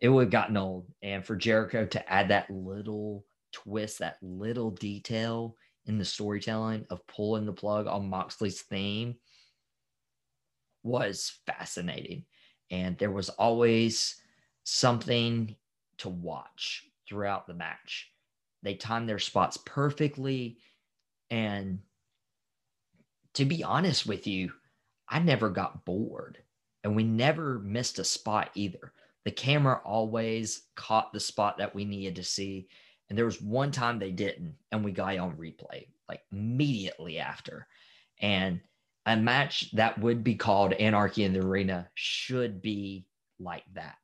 it 0.00 0.08
would 0.08 0.24
have 0.24 0.30
gotten 0.30 0.56
old 0.56 0.86
and 1.02 1.24
for 1.24 1.36
jericho 1.36 1.84
to 1.86 2.12
add 2.12 2.28
that 2.28 2.50
little 2.50 3.24
twist 3.52 3.98
that 3.98 4.16
little 4.22 4.70
detail 4.70 5.56
in 5.86 5.98
the 5.98 6.04
storytelling 6.04 6.84
of 6.90 7.06
pulling 7.06 7.46
the 7.46 7.52
plug 7.52 7.86
on 7.86 8.10
Moxley's 8.10 8.62
theme 8.62 9.14
was 10.82 11.38
fascinating. 11.46 12.24
And 12.70 12.98
there 12.98 13.10
was 13.12 13.28
always 13.30 14.20
something 14.64 15.54
to 15.98 16.08
watch 16.08 16.84
throughout 17.08 17.46
the 17.46 17.54
match. 17.54 18.10
They 18.62 18.74
timed 18.74 19.08
their 19.08 19.20
spots 19.20 19.58
perfectly. 19.64 20.58
And 21.30 21.80
to 23.34 23.44
be 23.44 23.64
honest 23.64 24.06
with 24.06 24.26
you, 24.26 24.52
I 25.08 25.18
never 25.18 25.50
got 25.50 25.84
bored. 25.84 26.38
And 26.84 26.94
we 26.94 27.04
never 27.04 27.58
missed 27.58 27.98
a 27.98 28.04
spot 28.04 28.50
either. 28.54 28.92
The 29.24 29.32
camera 29.32 29.80
always 29.84 30.62
caught 30.76 31.12
the 31.12 31.20
spot 31.20 31.58
that 31.58 31.74
we 31.74 31.84
needed 31.84 32.16
to 32.16 32.24
see. 32.24 32.68
And 33.08 33.18
there 33.18 33.24
was 33.24 33.40
one 33.40 33.72
time 33.72 33.98
they 33.98 34.12
didn't, 34.12 34.54
and 34.70 34.84
we 34.84 34.92
got 34.92 35.16
on 35.18 35.36
replay 35.36 35.86
like 36.08 36.22
immediately 36.32 37.18
after. 37.18 37.66
And 38.20 38.60
a 39.04 39.16
match 39.16 39.70
that 39.72 39.98
would 40.00 40.24
be 40.24 40.34
called 40.34 40.72
Anarchy 40.74 41.24
in 41.24 41.32
the 41.32 41.40
Arena 41.40 41.88
should 41.94 42.62
be 42.62 43.06
like 43.38 43.64
that. 43.74 43.98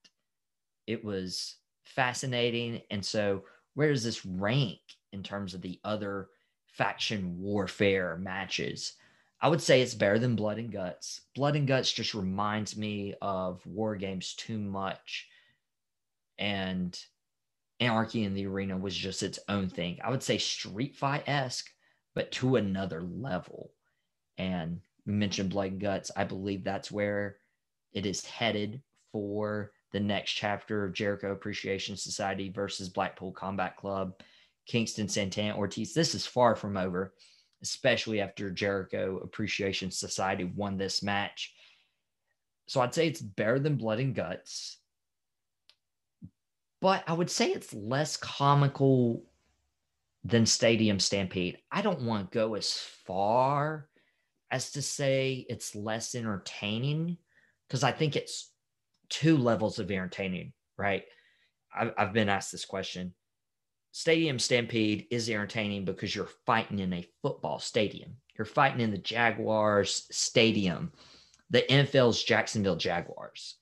It 0.87 1.05
was 1.05 1.57
fascinating. 1.85 2.83
And 2.91 3.05
so, 3.05 3.45
where 3.75 3.91
does 3.91 4.05
this 4.05 4.25
rank 4.27 4.81
in 5.13 5.23
terms 5.23 5.55
of 5.55 5.63
the 5.63 5.81
other 5.85 6.29
faction 6.73 7.41
warfare 7.41 8.19
matches? 8.19 8.95
I 9.41 9.49
would 9.49 9.61
say 9.61 9.81
it's 9.83 9.95
better 9.95 10.19
than 10.19 10.37
Blood 10.37 10.59
and 10.59 10.71
Guts. 10.71 11.23
Blood 11.35 11.57
and 11.57 11.67
Guts 11.67 11.93
just 11.93 12.15
reminds 12.15 12.77
me 12.77 13.15
of 13.21 13.65
War 13.67 13.97
Games 13.97 14.35
too 14.35 14.59
much. 14.59 15.29
And 16.39 16.99
Anarchy 17.81 18.25
in 18.25 18.35
the 18.35 18.47
Arena 18.47 18.77
was 18.77 18.95
just 18.95 19.23
its 19.23 19.41
own 19.49 19.69
thing. 19.69 19.99
I 20.05 20.11
would 20.11 20.23
say 20.23 20.39
Street 20.39 20.95
Fight 20.95 21.25
esque, 21.27 21.69
but 22.15 22.31
to 22.33 22.57
another 22.57 23.03
level. 23.03 23.73
And 24.39 24.81
we 25.05 25.15
mentioned 25.15 25.51
Blood 25.51 25.73
and 25.73 25.81
Guts. 25.81 26.13
I 26.17 26.23
believe 26.25 26.63
that's 26.63 26.93
where 26.93 27.39
it 27.93 28.07
is 28.07 28.25
headed 28.25 28.81
for 29.11 29.73
the 29.93 30.01
next 30.01 30.33
chapter 30.33 30.85
of 30.85 30.95
Jericho 30.95 31.33
Appreciation 31.33 31.97
Society 31.97 32.49
versus 32.49 32.89
Blackpool 32.89 33.33
Combat 33.33 33.77
Club, 33.77 34.15
Kingston 34.67 35.09
Santana 35.09 35.57
Ortiz. 35.57 35.95
This 35.95 36.15
is 36.15 36.27
far 36.27 36.55
from 36.57 36.77
over, 36.77 37.15
especially 37.63 38.21
after 38.21 38.51
Jericho 38.51 39.21
Appreciation 39.23 39.91
Society 39.91 40.45
won 40.45 40.79
this 40.79 41.03
match. 41.03 41.55
So 42.67 42.81
I'd 42.81 42.95
say 42.95 43.07
it's 43.07 43.21
better 43.21 43.59
than 43.59 43.77
Blood 43.77 44.01
and 44.01 44.15
Guts 44.15 44.79
but 46.83 47.05
I 47.07 47.13
would 47.13 47.31
say 47.31 47.53
it's 47.53 47.73
less 47.73 48.17
comical 48.17 49.23
than 50.25 50.45
Stadium 50.45 50.99
Stampede. 50.99 51.59
I 51.71 51.81
don't 51.81 52.03
want 52.03 52.31
to 52.31 52.35
go 52.37 52.57
as 52.57 52.73
far 53.07 53.89
as 54.51 54.73
to 54.73 54.83
say 54.83 55.47
it's 55.49 55.77
less 55.77 56.17
entertaining 56.17 57.19
because 57.67 57.85
I 57.85 57.93
think 57.93 58.17
it's 58.17 58.51
two 59.09 59.37
levels 59.39 59.79
of 59.79 59.93
entertaining, 59.93 60.53
right? 60.77 61.05
I've, 61.75 61.93
I've 61.97 62.13
been 62.13 62.29
asked 62.29 62.51
this 62.51 62.65
question. 62.65 63.15
Stadium 63.93 64.39
Stampede 64.39 65.07
is 65.11 65.29
entertaining 65.29 65.85
because 65.85 66.15
you're 66.15 66.31
fighting 66.47 66.79
in 66.79 66.95
a 66.95 67.07
football 67.21 67.59
stadium. 67.59 68.17
You're 68.37 68.47
fighting 68.47 68.81
in 68.81 68.91
the 68.91 68.97
Jaguars 68.97 70.07
stadium, 70.11 70.93
the 71.51 71.63
NFL's 71.69 72.25
Jacksonville 72.25 72.77
Jaguars. 72.77 73.57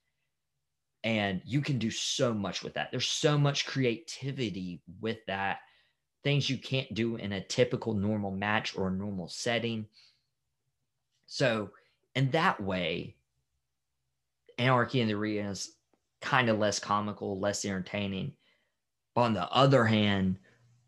And 1.03 1.43
you 1.45 1.61
can 1.61 1.79
do 1.79 1.91
so 1.91 2.33
much 2.33 2.63
with 2.63 2.75
that. 2.75 2.93
There's 2.93 3.09
so 3.09 3.37
much 3.37 3.67
creativity 3.67 4.83
with 5.01 5.19
that. 5.27 5.59
Things 6.23 6.49
you 6.49 6.59
can't 6.59 6.93
do 6.95 7.17
in 7.17 7.33
a 7.33 7.43
typical 7.43 7.95
normal 7.95 8.31
match 8.31 8.77
or 8.77 8.91
normal 8.91 9.27
setting. 9.27 9.87
So 11.27 11.71
in 12.15 12.31
that 12.31 12.63
way 12.63 13.17
anarchy 14.59 15.01
in 15.01 15.09
the 15.09 15.15
arena 15.15 15.51
is 15.51 15.73
kind 16.21 16.51
of 16.51 16.59
less 16.59 16.79
comical 16.79 17.41
less 17.41 17.65
entertaining 17.65 18.33
on 19.21 19.35
the 19.35 19.49
other 19.51 19.85
hand 19.85 20.39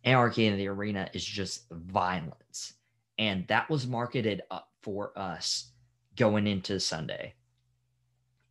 anarchy 0.05 0.47
in 0.47 0.57
the 0.57 0.67
arena 0.67 1.09
is 1.13 1.25
just 1.25 1.65
violence 1.71 2.75
and 3.19 3.47
that 3.49 3.69
was 3.71 3.87
marketed 3.87 4.43
up 4.51 4.71
for 4.83 5.17
us 5.17 5.71
going 6.17 6.47
into 6.47 6.81
sunday 6.81 7.35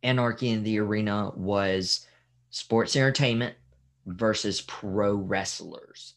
Anarchy 0.02 0.50
in 0.50 0.62
the 0.62 0.78
Arena 0.80 1.30
was 1.36 2.06
sports 2.50 2.96
entertainment 2.96 3.54
versus 4.06 4.60
pro 4.62 5.14
wrestlers. 5.14 6.14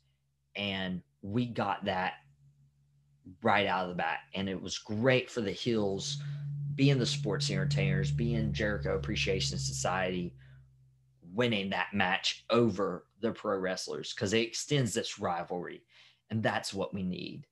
And 0.55 1.01
we 1.21 1.45
got 1.45 1.85
that 1.85 2.13
right 3.43 3.67
out 3.67 3.83
of 3.83 3.89
the 3.89 3.95
bat. 3.95 4.19
And 4.33 4.49
it 4.49 4.61
was 4.61 4.77
great 4.77 5.29
for 5.29 5.41
the 5.41 5.51
heels 5.51 6.21
being 6.75 6.97
the 6.97 7.05
sports 7.05 7.49
entertainers, 7.49 8.11
being 8.11 8.53
Jericho 8.53 8.95
Appreciation 8.95 9.57
Society, 9.57 10.33
winning 11.33 11.69
that 11.69 11.93
match 11.93 12.43
over 12.49 13.05
the 13.25 13.31
pro 13.31 13.57
wrestlers 13.57 14.13
because 14.13 14.33
it 14.33 14.39
extends 14.39 14.93
this 14.93 15.19
rivalry. 15.19 15.83
And 16.29 16.41
that's 16.41 16.73
what 16.73 16.93
we 16.93 17.03
need. 17.03 17.45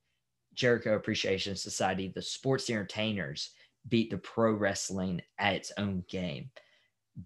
Jericho 0.54 0.94
Appreciation 0.94 1.56
Society, 1.56 2.08
the 2.14 2.22
sports 2.22 2.70
entertainers, 2.70 3.50
beat 3.88 4.10
the 4.10 4.18
pro 4.18 4.52
wrestling 4.52 5.20
at 5.38 5.54
its 5.54 5.72
own 5.76 6.04
game. 6.08 6.50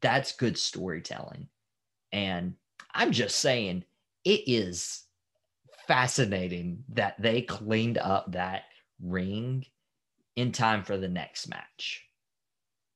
That's 0.00 0.32
good 0.32 0.58
storytelling. 0.58 1.48
And 2.12 2.54
I'm 2.94 3.12
just 3.12 3.38
saying, 3.38 3.84
it 4.24 4.42
is 4.46 5.04
fascinating 5.86 6.84
that 6.90 7.20
they 7.20 7.42
cleaned 7.42 7.98
up 7.98 8.32
that 8.32 8.64
ring 9.00 9.64
in 10.36 10.52
time 10.52 10.82
for 10.82 10.96
the 10.96 11.08
next 11.08 11.48
match. 11.48 12.04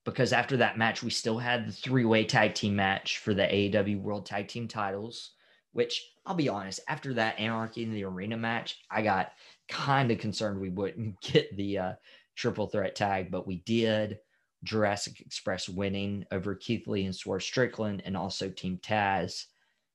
Because 0.05 0.33
after 0.33 0.57
that 0.57 0.79
match, 0.79 1.03
we 1.03 1.11
still 1.11 1.39
had 1.39 1.67
the 1.67 1.73
three 1.73 2.05
way 2.05 2.25
tag 2.25 2.55
team 2.55 2.75
match 2.75 3.19
for 3.19 3.35
the 3.35 3.43
AEW 3.43 4.01
World 4.01 4.27
Tag 4.27 4.49
Team 4.49 4.67
titles, 4.67 5.31
which 5.73 6.13
I'll 6.25 6.35
be 6.35 6.49
honest, 6.49 6.81
after 6.89 7.15
that 7.15 7.39
Anarchy 7.39 7.83
in 7.83 7.93
the 7.93 8.05
Arena 8.05 8.37
match, 8.37 8.79
I 8.91 9.03
got 9.03 9.33
kind 9.69 10.11
of 10.11 10.19
concerned 10.19 10.61
we 10.61 10.71
wouldn't 10.71 11.21
get 11.33 11.57
the 11.57 11.79
uh, 11.79 11.93
triple 12.37 12.67
threat 12.67 12.95
tag, 12.95 13.31
but 13.31 13.47
we 13.47 13.57
did. 13.67 14.19
Jurassic 14.65 15.21
Express 15.21 15.69
winning 15.69 16.25
over 16.31 16.55
Keith 16.55 16.87
Lee 16.87 17.05
and 17.05 17.15
Swerve 17.15 17.43
Strickland, 17.43 18.03
and 18.05 18.17
also 18.17 18.49
Team 18.49 18.79
Taz, 18.81 19.47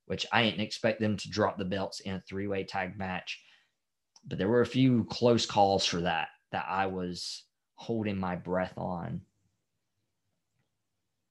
which 0.07 0.25
I 0.31 0.43
didn't 0.43 0.61
expect 0.61 0.99
them 0.99 1.15
to 1.17 1.29
drop 1.29 1.57
the 1.57 1.65
belts 1.65 2.01
in 2.01 2.15
a 2.15 2.21
three 2.21 2.47
way 2.47 2.63
tag 2.63 2.97
match. 2.97 3.41
But 4.27 4.37
there 4.37 4.49
were 4.49 4.61
a 4.61 4.65
few 4.65 5.05
close 5.05 5.45
calls 5.45 5.85
for 5.85 6.01
that 6.01 6.29
that 6.51 6.65
I 6.67 6.87
was 6.87 7.43
holding 7.75 8.17
my 8.17 8.35
breath 8.35 8.77
on. 8.77 9.21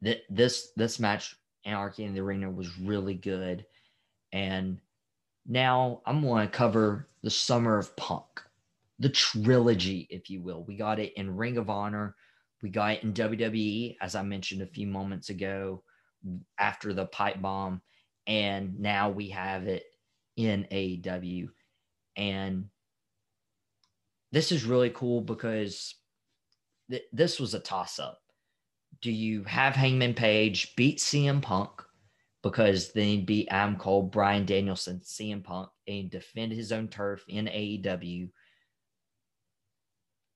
This 0.00 0.70
this 0.76 0.98
match, 0.98 1.36
Anarchy 1.64 2.04
in 2.04 2.14
the 2.14 2.20
Arena, 2.20 2.50
was 2.50 2.78
really 2.78 3.14
good, 3.14 3.66
and 4.36 4.78
now 5.46 6.02
I'm 6.04 6.20
going 6.20 6.46
to 6.46 6.52
cover 6.52 7.08
the 7.22 7.30
Summer 7.30 7.78
of 7.78 7.96
Punk, 7.96 8.42
the 8.98 9.08
trilogy, 9.08 10.06
if 10.10 10.28
you 10.28 10.42
will. 10.42 10.62
We 10.64 10.76
got 10.76 10.98
it 10.98 11.14
in 11.14 11.34
Ring 11.38 11.56
of 11.56 11.70
Honor, 11.70 12.14
we 12.62 12.68
got 12.68 12.92
it 12.92 13.02
in 13.02 13.14
WWE, 13.14 13.96
as 14.02 14.14
I 14.14 14.22
mentioned 14.22 14.60
a 14.60 14.66
few 14.66 14.86
moments 14.86 15.30
ago, 15.30 15.82
after 16.58 16.92
the 16.92 17.06
pipe 17.06 17.40
bomb, 17.40 17.80
and 18.26 18.78
now 18.78 19.08
we 19.08 19.30
have 19.30 19.66
it 19.66 19.84
in 20.36 20.66
AEW, 20.70 21.48
and 22.16 22.68
this 24.32 24.52
is 24.52 24.64
really 24.64 24.90
cool 24.90 25.22
because 25.22 25.94
th- 26.90 27.04
this 27.10 27.40
was 27.40 27.54
a 27.54 27.60
toss 27.60 27.98
up. 27.98 28.20
Do 29.00 29.10
you 29.10 29.44
have 29.44 29.74
Hangman 29.74 30.12
Page 30.12 30.76
beat 30.76 30.98
CM 30.98 31.40
Punk 31.40 31.85
because 32.50 32.92
then 32.92 33.24
beat 33.24 33.48
Adam 33.50 33.74
Cole, 33.74 34.04
Bryan 34.04 34.46
Danielson, 34.46 35.00
CM 35.00 35.42
Punk, 35.42 35.68
and 35.88 36.08
defend 36.08 36.52
his 36.52 36.70
own 36.70 36.86
turf 36.86 37.24
in 37.26 37.46
AEW? 37.46 38.30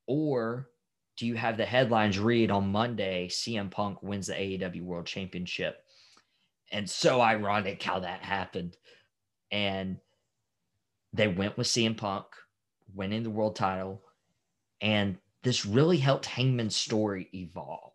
Or 0.09 0.69
do 1.17 1.27
you 1.27 1.37
have 1.37 1.57
the 1.57 1.65
headlines 1.65 2.19
read 2.19 2.51
on 2.51 2.73
Monday 2.73 3.29
CM 3.29 3.71
Punk 3.71 4.03
wins 4.03 4.27
the 4.27 4.33
AEW 4.33 4.83
World 4.83 5.07
Championship? 5.07 5.85
And 6.73 6.91
so 6.91 7.21
ironic 7.21 7.81
how 7.81 8.01
that 8.01 8.23
happened. 8.23 8.77
And 9.53 9.99
they 11.13 11.29
went 11.29 11.57
with 11.57 11.69
CM 11.69 11.97
Punk 11.97 12.27
winning 12.93 13.23
the 13.23 13.31
world 13.31 13.55
title. 13.55 14.03
And 14.81 15.17
this 15.45 15.65
really 15.65 15.99
helped 15.99 16.27
Hangman's 16.27 16.75
story 16.75 17.29
evolve. 17.33 17.93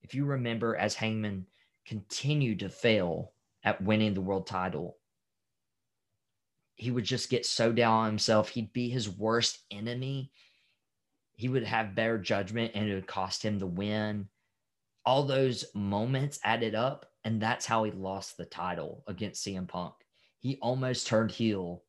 If 0.00 0.14
you 0.14 0.24
remember, 0.24 0.74
as 0.74 0.94
Hangman 0.94 1.44
continued 1.84 2.60
to 2.60 2.70
fail 2.70 3.32
at 3.64 3.82
winning 3.82 4.14
the 4.14 4.20
world 4.20 4.46
title, 4.46 4.96
he 6.74 6.90
would 6.90 7.04
just 7.04 7.28
get 7.28 7.44
so 7.44 7.72
down 7.72 7.92
on 7.92 8.06
himself. 8.06 8.48
He'd 8.48 8.72
be 8.72 8.88
his 8.88 9.08
worst 9.08 9.58
enemy. 9.70 10.30
He 11.34 11.48
would 11.48 11.64
have 11.64 11.94
better 11.94 12.18
judgment 12.18 12.72
and 12.74 12.88
it 12.88 12.94
would 12.94 13.06
cost 13.06 13.44
him 13.44 13.58
the 13.58 13.66
win. 13.66 14.28
All 15.04 15.24
those 15.24 15.64
moments 15.74 16.38
added 16.44 16.74
up, 16.74 17.06
and 17.24 17.40
that's 17.40 17.66
how 17.66 17.84
he 17.84 17.90
lost 17.90 18.36
the 18.36 18.44
title 18.44 19.02
against 19.06 19.44
CM 19.44 19.66
Punk. 19.66 19.94
He 20.38 20.58
almost 20.60 21.06
turned 21.06 21.30
heel 21.30 21.82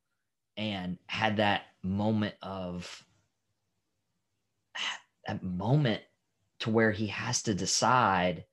and 0.57 0.97
had 1.07 1.37
that 1.37 1.63
moment 1.83 2.35
of 2.41 3.03
that 5.27 5.43
moment 5.43 6.01
to 6.61 6.69
where 6.69 6.91
he 6.91 7.07
has 7.07 7.43
to 7.43 7.53
decide 7.53 8.45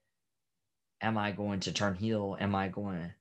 am 1.01 1.19
I 1.19 1.33
going 1.33 1.61
to 1.61 1.73
turn 1.73 1.95
heel? 1.95 2.37
Am 2.41 2.55
I 2.55 2.69
going 2.69 2.97
to 2.97 3.15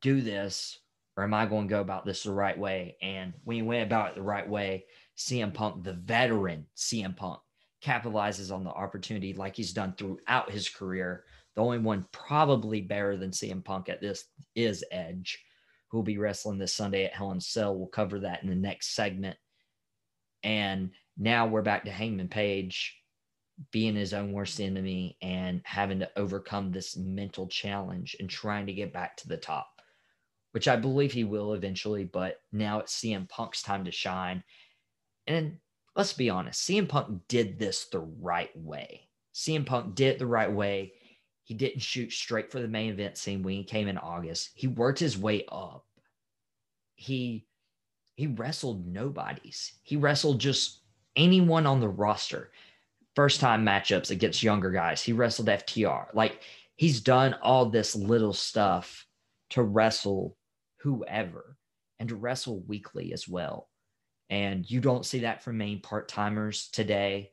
do 0.00 0.20
this? 0.20 0.78
Or 1.16 1.24
am 1.24 1.34
I 1.34 1.44
going 1.46 1.68
to 1.68 1.74
go 1.74 1.80
about 1.80 2.06
this 2.06 2.22
the 2.22 2.32
right 2.32 2.58
way? 2.58 2.96
And 3.02 3.34
when 3.44 3.56
he 3.56 3.62
went 3.62 3.82
about 3.82 4.10
it 4.10 4.14
the 4.14 4.22
right 4.22 4.48
way, 4.48 4.86
CM 5.18 5.52
Punk, 5.52 5.84
the 5.84 5.92
veteran 5.92 6.66
CM 6.76 7.16
Punk, 7.16 7.40
capitalizes 7.84 8.54
on 8.54 8.64
the 8.64 8.70
opportunity 8.70 9.34
like 9.34 9.54
he's 9.54 9.72
done 9.72 9.94
throughout 9.98 10.50
his 10.50 10.68
career. 10.68 11.24
The 11.54 11.62
only 11.62 11.78
one 11.78 12.06
probably 12.12 12.80
better 12.80 13.16
than 13.16 13.30
CM 13.30 13.62
Punk 13.62 13.90
at 13.90 14.00
this 14.00 14.24
is 14.54 14.84
Edge 14.90 15.38
who 15.92 15.98
will 15.98 16.02
be 16.02 16.16
wrestling 16.16 16.58
this 16.58 16.74
Sunday 16.74 17.04
at 17.04 17.12
Hell 17.12 17.32
in 17.32 17.40
Cell. 17.40 17.76
We'll 17.76 17.86
cover 17.86 18.20
that 18.20 18.42
in 18.42 18.48
the 18.48 18.56
next 18.56 18.94
segment. 18.94 19.36
And 20.42 20.90
now 21.18 21.46
we're 21.46 21.62
back 21.62 21.84
to 21.84 21.90
Hangman 21.90 22.28
Page 22.28 22.96
being 23.70 23.94
his 23.94 24.14
own 24.14 24.32
worst 24.32 24.60
enemy 24.60 25.16
and 25.22 25.60
having 25.64 25.98
to 26.00 26.10
overcome 26.16 26.72
this 26.72 26.96
mental 26.96 27.46
challenge 27.46 28.16
and 28.18 28.28
trying 28.28 28.66
to 28.66 28.72
get 28.72 28.92
back 28.92 29.16
to 29.18 29.28
the 29.28 29.36
top, 29.36 29.82
which 30.52 30.68
I 30.68 30.76
believe 30.76 31.12
he 31.12 31.24
will 31.24 31.54
eventually. 31.54 32.04
But 32.04 32.40
now 32.52 32.80
it's 32.80 33.00
CM 33.00 33.28
Punk's 33.28 33.62
time 33.62 33.84
to 33.84 33.90
shine. 33.90 34.42
And 35.26 35.58
let's 35.94 36.12
be 36.12 36.30
honest, 36.30 36.68
CM 36.68 36.88
Punk 36.88 37.20
did 37.28 37.58
this 37.58 37.86
the 37.86 38.00
right 38.00 38.50
way. 38.56 39.08
CM 39.34 39.66
Punk 39.66 39.94
did 39.94 40.14
it 40.14 40.18
the 40.18 40.26
right 40.26 40.50
way. 40.50 40.92
He 41.44 41.54
didn't 41.54 41.80
shoot 41.80 42.12
straight 42.12 42.50
for 42.50 42.60
the 42.60 42.68
main 42.68 42.90
event 42.90 43.18
scene 43.18 43.42
when 43.42 43.54
he 43.54 43.64
came 43.64 43.88
in 43.88 43.98
August. 43.98 44.50
He 44.54 44.68
worked 44.68 44.98
his 44.98 45.18
way 45.18 45.44
up. 45.50 45.84
He 46.94 47.46
he 48.14 48.26
wrestled 48.26 48.86
nobodies. 48.86 49.72
He 49.82 49.96
wrestled 49.96 50.38
just 50.38 50.80
anyone 51.16 51.66
on 51.66 51.80
the 51.80 51.88
roster. 51.88 52.52
First 53.14 53.40
time 53.40 53.64
matchups 53.64 54.10
against 54.10 54.42
younger 54.42 54.70
guys. 54.70 55.02
He 55.02 55.12
wrestled 55.12 55.48
FTR. 55.48 56.06
Like 56.14 56.40
he's 56.76 57.00
done 57.00 57.34
all 57.42 57.66
this 57.66 57.94
little 57.94 58.32
stuff 58.32 59.06
to 59.50 59.62
wrestle 59.62 60.36
whoever 60.78 61.56
and 61.98 62.08
to 62.08 62.16
wrestle 62.16 62.60
weekly 62.66 63.12
as 63.12 63.28
well. 63.28 63.68
And 64.30 64.68
you 64.68 64.80
don't 64.80 65.04
see 65.04 65.20
that 65.20 65.42
from 65.42 65.58
main 65.58 65.80
part 65.80 66.08
timers 66.08 66.68
today. 66.70 67.32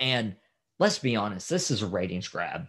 And 0.00 0.36
let's 0.78 0.98
be 0.98 1.16
honest, 1.16 1.50
this 1.50 1.70
is 1.70 1.82
a 1.82 1.86
ratings 1.86 2.28
grab. 2.28 2.66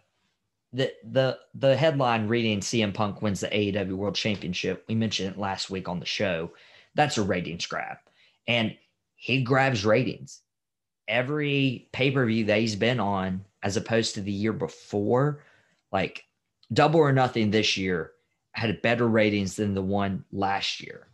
The 0.74 0.92
the 1.06 1.40
the 1.54 1.76
headline 1.76 2.28
reading 2.28 2.60
CM 2.60 2.94
Punk 2.94 3.22
wins 3.22 3.40
the 3.40 3.48
AEW 3.48 3.94
World 3.94 4.16
Championship. 4.16 4.84
We 4.90 4.96
mentioned 4.96 5.32
it 5.32 5.40
last 5.40 5.70
week 5.70 5.88
on 5.88 6.02
the 6.02 6.06
show. 6.06 6.52
That's 6.96 7.18
a 7.18 7.24
ratings 7.24 7.66
grab. 7.66 7.98
And 8.46 8.76
he 9.16 9.42
grabs 9.42 9.86
ratings. 9.86 10.42
Every 11.08 11.88
pay-per-view 11.92 12.46
that 12.46 12.60
he's 12.60 12.76
been 12.76 13.00
on, 13.00 13.46
as 13.62 13.78
opposed 13.78 14.16
to 14.16 14.22
the 14.22 14.32
year 14.32 14.54
before, 14.54 15.44
like 15.92 16.24
double 16.74 17.00
or 17.00 17.12
nothing 17.12 17.52
this 17.52 17.78
year 17.78 18.12
had 18.54 18.82
better 18.82 19.08
ratings 19.08 19.56
than 19.56 19.74
the 19.74 19.82
one 19.82 20.24
last 20.32 20.82
year. 20.82 21.08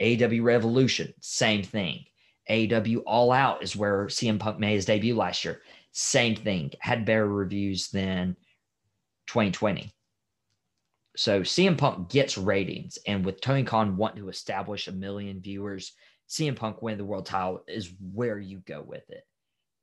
AW 0.00 0.42
Revolution, 0.42 1.14
same 1.20 1.62
thing. 1.62 2.04
AW 2.48 2.98
All 3.06 3.32
Out 3.32 3.62
is 3.62 3.76
where 3.76 4.06
CM 4.06 4.38
Punk 4.38 4.58
made 4.58 4.74
his 4.74 4.84
debut 4.84 5.14
last 5.14 5.44
year. 5.44 5.60
Same 5.92 6.34
thing, 6.34 6.72
had 6.80 7.04
better 7.04 7.28
reviews 7.28 7.88
than 7.90 8.36
2020. 9.28 9.92
So 11.16 11.42
CM 11.42 11.78
Punk 11.78 12.10
gets 12.10 12.36
ratings, 12.36 12.98
and 13.06 13.24
with 13.24 13.40
Tony 13.40 13.62
Khan 13.62 13.96
wanting 13.96 14.22
to 14.22 14.28
establish 14.28 14.88
a 14.88 14.92
million 14.92 15.40
viewers, 15.40 15.92
CM 16.28 16.56
Punk 16.56 16.82
winning 16.82 16.98
the 16.98 17.04
world 17.04 17.26
title 17.26 17.62
is 17.68 17.92
where 18.12 18.38
you 18.38 18.58
go 18.60 18.82
with 18.82 19.08
it. 19.10 19.26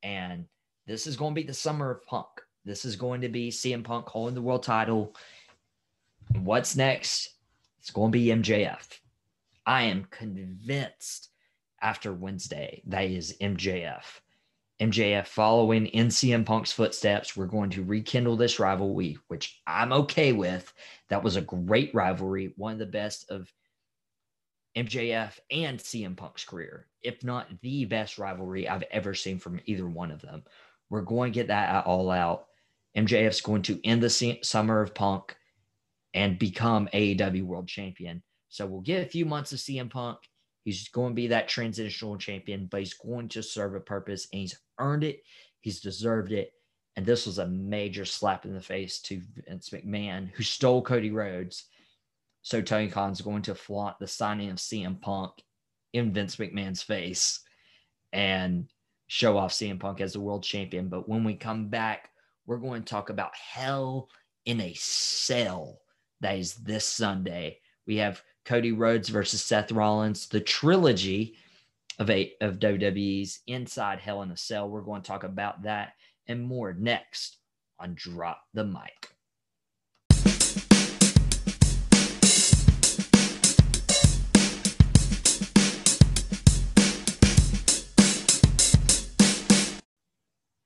And 0.03 0.45
this 0.87 1.07
is 1.07 1.15
going 1.15 1.33
to 1.33 1.41
be 1.41 1.47
the 1.47 1.53
summer 1.53 1.91
of 1.91 2.05
Punk. 2.05 2.27
This 2.65 2.85
is 2.85 2.95
going 2.95 3.21
to 3.21 3.29
be 3.29 3.49
CM 3.49 3.83
Punk 3.83 4.07
holding 4.07 4.35
the 4.35 4.41
world 4.41 4.63
title. 4.63 5.15
What's 6.35 6.75
next? 6.75 7.29
It's 7.79 7.91
going 7.91 8.11
to 8.11 8.17
be 8.17 8.27
MJF. 8.27 8.87
I 9.65 9.83
am 9.83 10.07
convinced 10.09 11.29
after 11.81 12.13
Wednesday 12.13 12.81
that 12.87 13.05
is 13.05 13.37
MJF. 13.41 14.03
MJF 14.79 15.27
following 15.27 15.85
in 15.87 16.07
CM 16.07 16.43
Punk's 16.43 16.71
footsteps. 16.71 17.37
We're 17.37 17.45
going 17.45 17.69
to 17.71 17.83
rekindle 17.83 18.35
this 18.35 18.59
rivalry, 18.59 19.17
which 19.27 19.61
I'm 19.67 19.93
okay 19.93 20.31
with. 20.33 20.73
That 21.09 21.23
was 21.23 21.35
a 21.35 21.41
great 21.41 21.93
rivalry, 21.93 22.53
one 22.57 22.73
of 22.73 22.79
the 22.79 22.87
best 22.87 23.29
of 23.29 23.51
MJF 24.75 25.39
and 25.51 25.79
CM 25.79 26.15
Punk's 26.15 26.45
career, 26.45 26.87
if 27.01 27.23
not 27.23 27.47
the 27.61 27.85
best 27.85 28.17
rivalry 28.17 28.67
I've 28.67 28.83
ever 28.91 29.13
seen 29.13 29.39
from 29.39 29.59
either 29.65 29.87
one 29.87 30.11
of 30.11 30.21
them. 30.21 30.43
We're 30.89 31.01
going 31.01 31.31
to 31.31 31.39
get 31.39 31.47
that 31.47 31.85
all 31.85 32.09
out. 32.09 32.45
MJF's 32.97 33.41
going 33.41 33.61
to 33.63 33.85
end 33.85 34.03
the 34.03 34.39
summer 34.43 34.81
of 34.81 34.93
Punk 34.93 35.35
and 36.13 36.37
become 36.37 36.89
AEW 36.93 37.43
World 37.43 37.67
Champion. 37.67 38.21
So 38.49 38.65
we'll 38.65 38.81
get 38.81 39.05
a 39.05 39.09
few 39.09 39.25
months 39.25 39.53
of 39.53 39.59
CM 39.59 39.89
Punk 39.89 40.17
He's 40.63 40.89
going 40.89 41.11
to 41.11 41.15
be 41.15 41.27
that 41.27 41.47
transitional 41.47 42.17
champion, 42.17 42.67
but 42.69 42.81
he's 42.81 42.93
going 42.93 43.29
to 43.29 43.41
serve 43.41 43.75
a 43.75 43.79
purpose 43.79 44.27
and 44.31 44.41
he's 44.41 44.59
earned 44.79 45.03
it. 45.03 45.23
He's 45.61 45.81
deserved 45.81 46.31
it. 46.31 46.53
And 46.95 47.05
this 47.05 47.25
was 47.25 47.39
a 47.39 47.47
major 47.47 48.05
slap 48.05 48.45
in 48.45 48.53
the 48.53 48.61
face 48.61 48.99
to 49.01 49.21
Vince 49.47 49.69
McMahon, 49.69 50.29
who 50.31 50.43
stole 50.43 50.81
Cody 50.81 51.09
Rhodes. 51.09 51.65
So 52.41 52.61
Tony 52.61 52.87
Khan's 52.87 53.21
going 53.21 53.43
to 53.43 53.55
flaunt 53.55 53.99
the 53.99 54.07
signing 54.07 54.49
of 54.49 54.57
CM 54.57 54.99
Punk 54.99 55.31
in 55.93 56.13
Vince 56.13 56.37
McMahon's 56.37 56.81
face 56.81 57.41
and 58.13 58.67
show 59.07 59.37
off 59.37 59.51
CM 59.51 59.79
Punk 59.79 60.01
as 60.01 60.13
the 60.13 60.19
world 60.19 60.43
champion. 60.43 60.87
But 60.87 61.07
when 61.07 61.23
we 61.23 61.35
come 61.35 61.67
back, 61.67 62.09
we're 62.45 62.57
going 62.57 62.83
to 62.83 62.89
talk 62.89 63.09
about 63.09 63.35
Hell 63.35 64.09
in 64.45 64.59
a 64.61 64.73
Cell. 64.73 65.79
That 66.21 66.37
is 66.37 66.55
this 66.55 66.85
Sunday. 66.85 67.59
We 67.85 67.97
have 67.97 68.21
Cody 68.45 68.71
Rhodes 68.71 69.09
versus 69.09 69.43
Seth 69.43 69.71
Rollins, 69.71 70.27
the 70.27 70.41
trilogy 70.41 71.35
of 71.99 72.09
eight 72.09 72.35
of 72.41 72.59
WWE's 72.59 73.39
Inside 73.47 73.99
Hell 73.99 74.23
in 74.23 74.31
a 74.31 74.37
Cell. 74.37 74.69
We're 74.69 74.81
going 74.81 75.01
to 75.01 75.07
talk 75.07 75.23
about 75.23 75.63
that 75.63 75.93
and 76.27 76.41
more 76.41 76.73
next 76.73 77.37
on 77.79 77.93
Drop 77.95 78.41
the 78.53 78.63
Mike. 78.63 79.09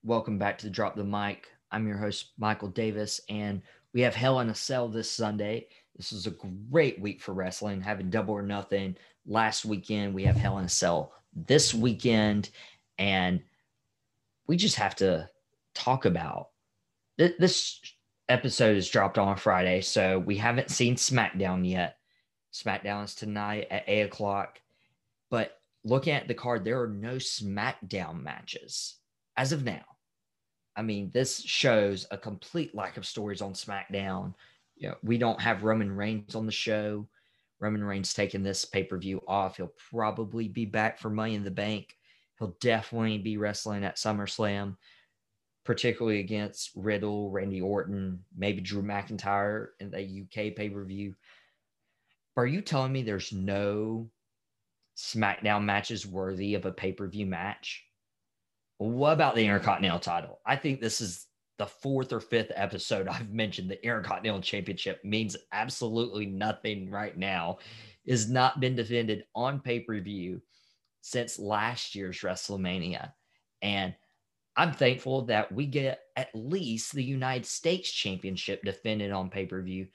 Welcome 0.06 0.38
back 0.38 0.60
to 0.60 0.68
the 0.68 0.72
Drop 0.72 0.96
the 0.96 1.04
Mike. 1.04 1.48
I'm 1.72 1.88
your 1.88 1.98
host, 1.98 2.34
Michael 2.38 2.68
Davis, 2.68 3.20
and 3.28 3.64
we 3.92 4.02
have 4.02 4.14
Hell 4.14 4.40
in 4.40 4.52
a 4.52 4.54
Cell 4.54 4.88
this 4.88 5.10
Sunday. 5.10 5.66
This 5.96 6.12
is 6.12 6.28
a 6.28 6.36
great 6.70 7.02
week 7.02 7.24
for 7.24 7.34
wrestling, 7.34 7.82
having 7.82 8.12
double 8.12 8.36
or 8.36 8.44
nothing. 8.44 8.98
Last 9.26 9.66
weekend, 9.66 10.14
we 10.14 10.24
have 10.26 10.36
Hell 10.36 10.60
in 10.60 10.66
a 10.66 10.70
Cell 10.70 11.12
this 11.34 11.74
weekend, 11.74 12.52
and 13.00 13.42
we 14.46 14.58
just 14.58 14.76
have 14.76 14.96
to 14.98 15.28
talk 15.74 16.06
about 16.06 16.50
th- 17.18 17.40
this 17.40 17.82
episode 18.30 18.78
is 18.78 18.88
dropped 18.88 19.18
on 19.18 19.38
Friday, 19.38 19.82
so 19.82 20.20
we 20.20 20.38
haven't 20.38 20.70
seen 20.70 20.98
SmackDown 20.98 21.68
yet. 21.68 21.98
SmackDown 22.54 23.06
is 23.06 23.16
tonight 23.16 23.70
at 23.72 23.86
eight 23.88 24.02
o'clock, 24.02 24.62
but 25.32 25.60
looking 25.84 26.14
at 26.14 26.28
the 26.28 26.36
card, 26.36 26.64
there 26.64 26.84
are 26.84 26.88
no 26.88 27.16
SmackDown 27.16 28.22
matches 28.22 28.98
as 29.36 29.52
of 29.52 29.64
now. 29.64 29.82
I 30.76 30.82
mean, 30.82 31.10
this 31.14 31.42
shows 31.42 32.06
a 32.12 32.18
complete 32.18 32.76
lack 32.76 32.98
of 32.98 33.06
stories 33.06 33.42
on 33.42 33.54
SmackDown. 33.54 34.34
You 34.76 34.90
know, 34.90 34.96
we 35.04 35.18
don't 35.18 35.40
have 35.40 35.64
Roman 35.64 35.96
Reigns 35.96 36.36
on 36.36 36.46
the 36.46 36.52
show. 36.52 37.08
Roman 37.60 37.84
Reigns 37.84 38.14
taking 38.14 38.44
this 38.44 38.66
pay 38.66 38.84
per 38.84 38.98
view 38.98 39.22
off. 39.28 39.58
He'll 39.58 39.72
probably 39.90 40.48
be 40.48 40.66
back 40.66 41.00
for 41.00 41.10
Money 41.10 41.36
in 41.36 41.44
the 41.44 41.52
Bank. 41.52 41.96
He'll 42.38 42.58
definitely 42.60 43.18
be 43.18 43.38
wrestling 43.38 43.86
at 43.86 43.96
SummerSlam, 43.96 44.76
particularly 45.64 46.20
against 46.20 46.72
Riddle, 46.76 47.32
Randy 47.32 47.62
Orton, 47.62 48.24
maybe 48.38 48.60
Drew 48.60 48.84
McIntyre 48.84 49.68
in 49.80 49.92
the 49.92 50.24
UK 50.24 50.56
pay 50.56 50.70
per 50.70 50.84
view. 50.84 51.16
Are 52.36 52.46
you 52.46 52.60
telling 52.60 52.92
me 52.92 53.04
there's 53.04 53.32
no 53.32 54.10
SmackDown 54.98 55.64
matches 55.64 56.06
worthy 56.06 56.56
of 56.56 56.66
a 56.66 56.72
pay 56.72 56.92
per 56.92 57.08
view 57.08 57.26
match? 57.26 57.86
What 58.78 59.14
about 59.14 59.36
the 59.36 59.46
Intercontinental 59.46 60.00
title? 60.00 60.40
I 60.46 60.56
think 60.56 60.82
this 60.82 61.02
is 61.02 61.28
the 61.58 61.66
fourth 61.66 62.12
or 62.12 62.20
fifth 62.20 62.52
episode 62.56 63.08
I've 63.12 63.32
mentioned 63.32 63.70
the 63.70 63.84
Intercontinental 63.84 64.42
Championship 64.42 65.04
means 65.04 65.38
absolutely 65.52 66.26
nothing 66.26 66.90
right 66.90 67.18
now. 67.18 67.60
Is 68.06 68.30
not 68.30 68.60
been 68.60 68.76
defended 68.76 69.26
on 69.34 69.62
pay 69.62 69.80
per 69.80 70.00
view 70.00 70.42
since 71.02 71.40
last 71.40 71.96
year's 71.96 72.20
WrestleMania. 72.20 73.12
And 73.64 73.96
I'm 74.56 74.74
thankful 74.74 75.24
that 75.24 75.52
we 75.52 75.66
get 75.66 76.02
at 76.16 76.30
least 76.36 76.94
the 76.94 77.04
United 77.04 77.48
States 77.48 77.92
Championship 77.92 78.64
defended 78.64 79.12
on 79.12 79.32
pay 79.32 79.48
per 79.48 79.62
view. 79.62 79.88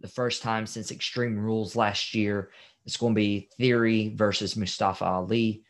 The 0.00 0.08
first 0.08 0.42
time 0.42 0.66
since 0.66 0.90
Extreme 0.90 1.38
Rules 1.38 1.76
last 1.76 2.14
year. 2.14 2.50
It's 2.84 2.98
going 2.98 3.14
to 3.14 3.18
be 3.18 3.48
Theory 3.58 4.12
versus 4.14 4.56
Mustafa 4.56 5.04
Ali. 5.04 5.64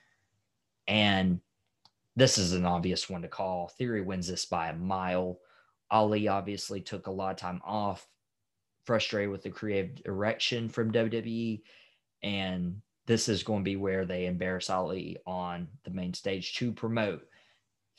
And 0.87 1.41
this 2.17 2.39
is 2.39 2.55
an 2.55 2.65
obvious 2.65 3.11
one 3.11 3.23
to 3.23 3.29
call. 3.29 3.69
Theory 3.69 4.01
wins 4.01 4.27
this 4.27 4.47
by 4.47 4.69
a 4.69 4.77
mile. 4.77 5.39
Ali 5.91 6.29
obviously 6.29 6.81
took 6.81 7.07
a 7.07 7.13
lot 7.13 7.31
of 7.31 7.37
time 7.37 7.61
off, 7.65 8.09
frustrated 8.85 9.31
with 9.31 9.43
the 9.43 9.51
creative 9.51 10.03
direction 10.03 10.69
from 10.69 10.91
WWE. 10.93 11.61
And 12.23 12.81
this 13.05 13.29
is 13.29 13.43
going 13.43 13.61
to 13.61 13.71
be 13.71 13.77
where 13.77 14.07
they 14.07 14.27
embarrass 14.27 14.71
Ali 14.71 15.19
on 15.27 15.69
the 15.85 15.91
main 15.91 16.15
stage 16.15 16.55
to 16.57 16.73
promote 16.73 17.23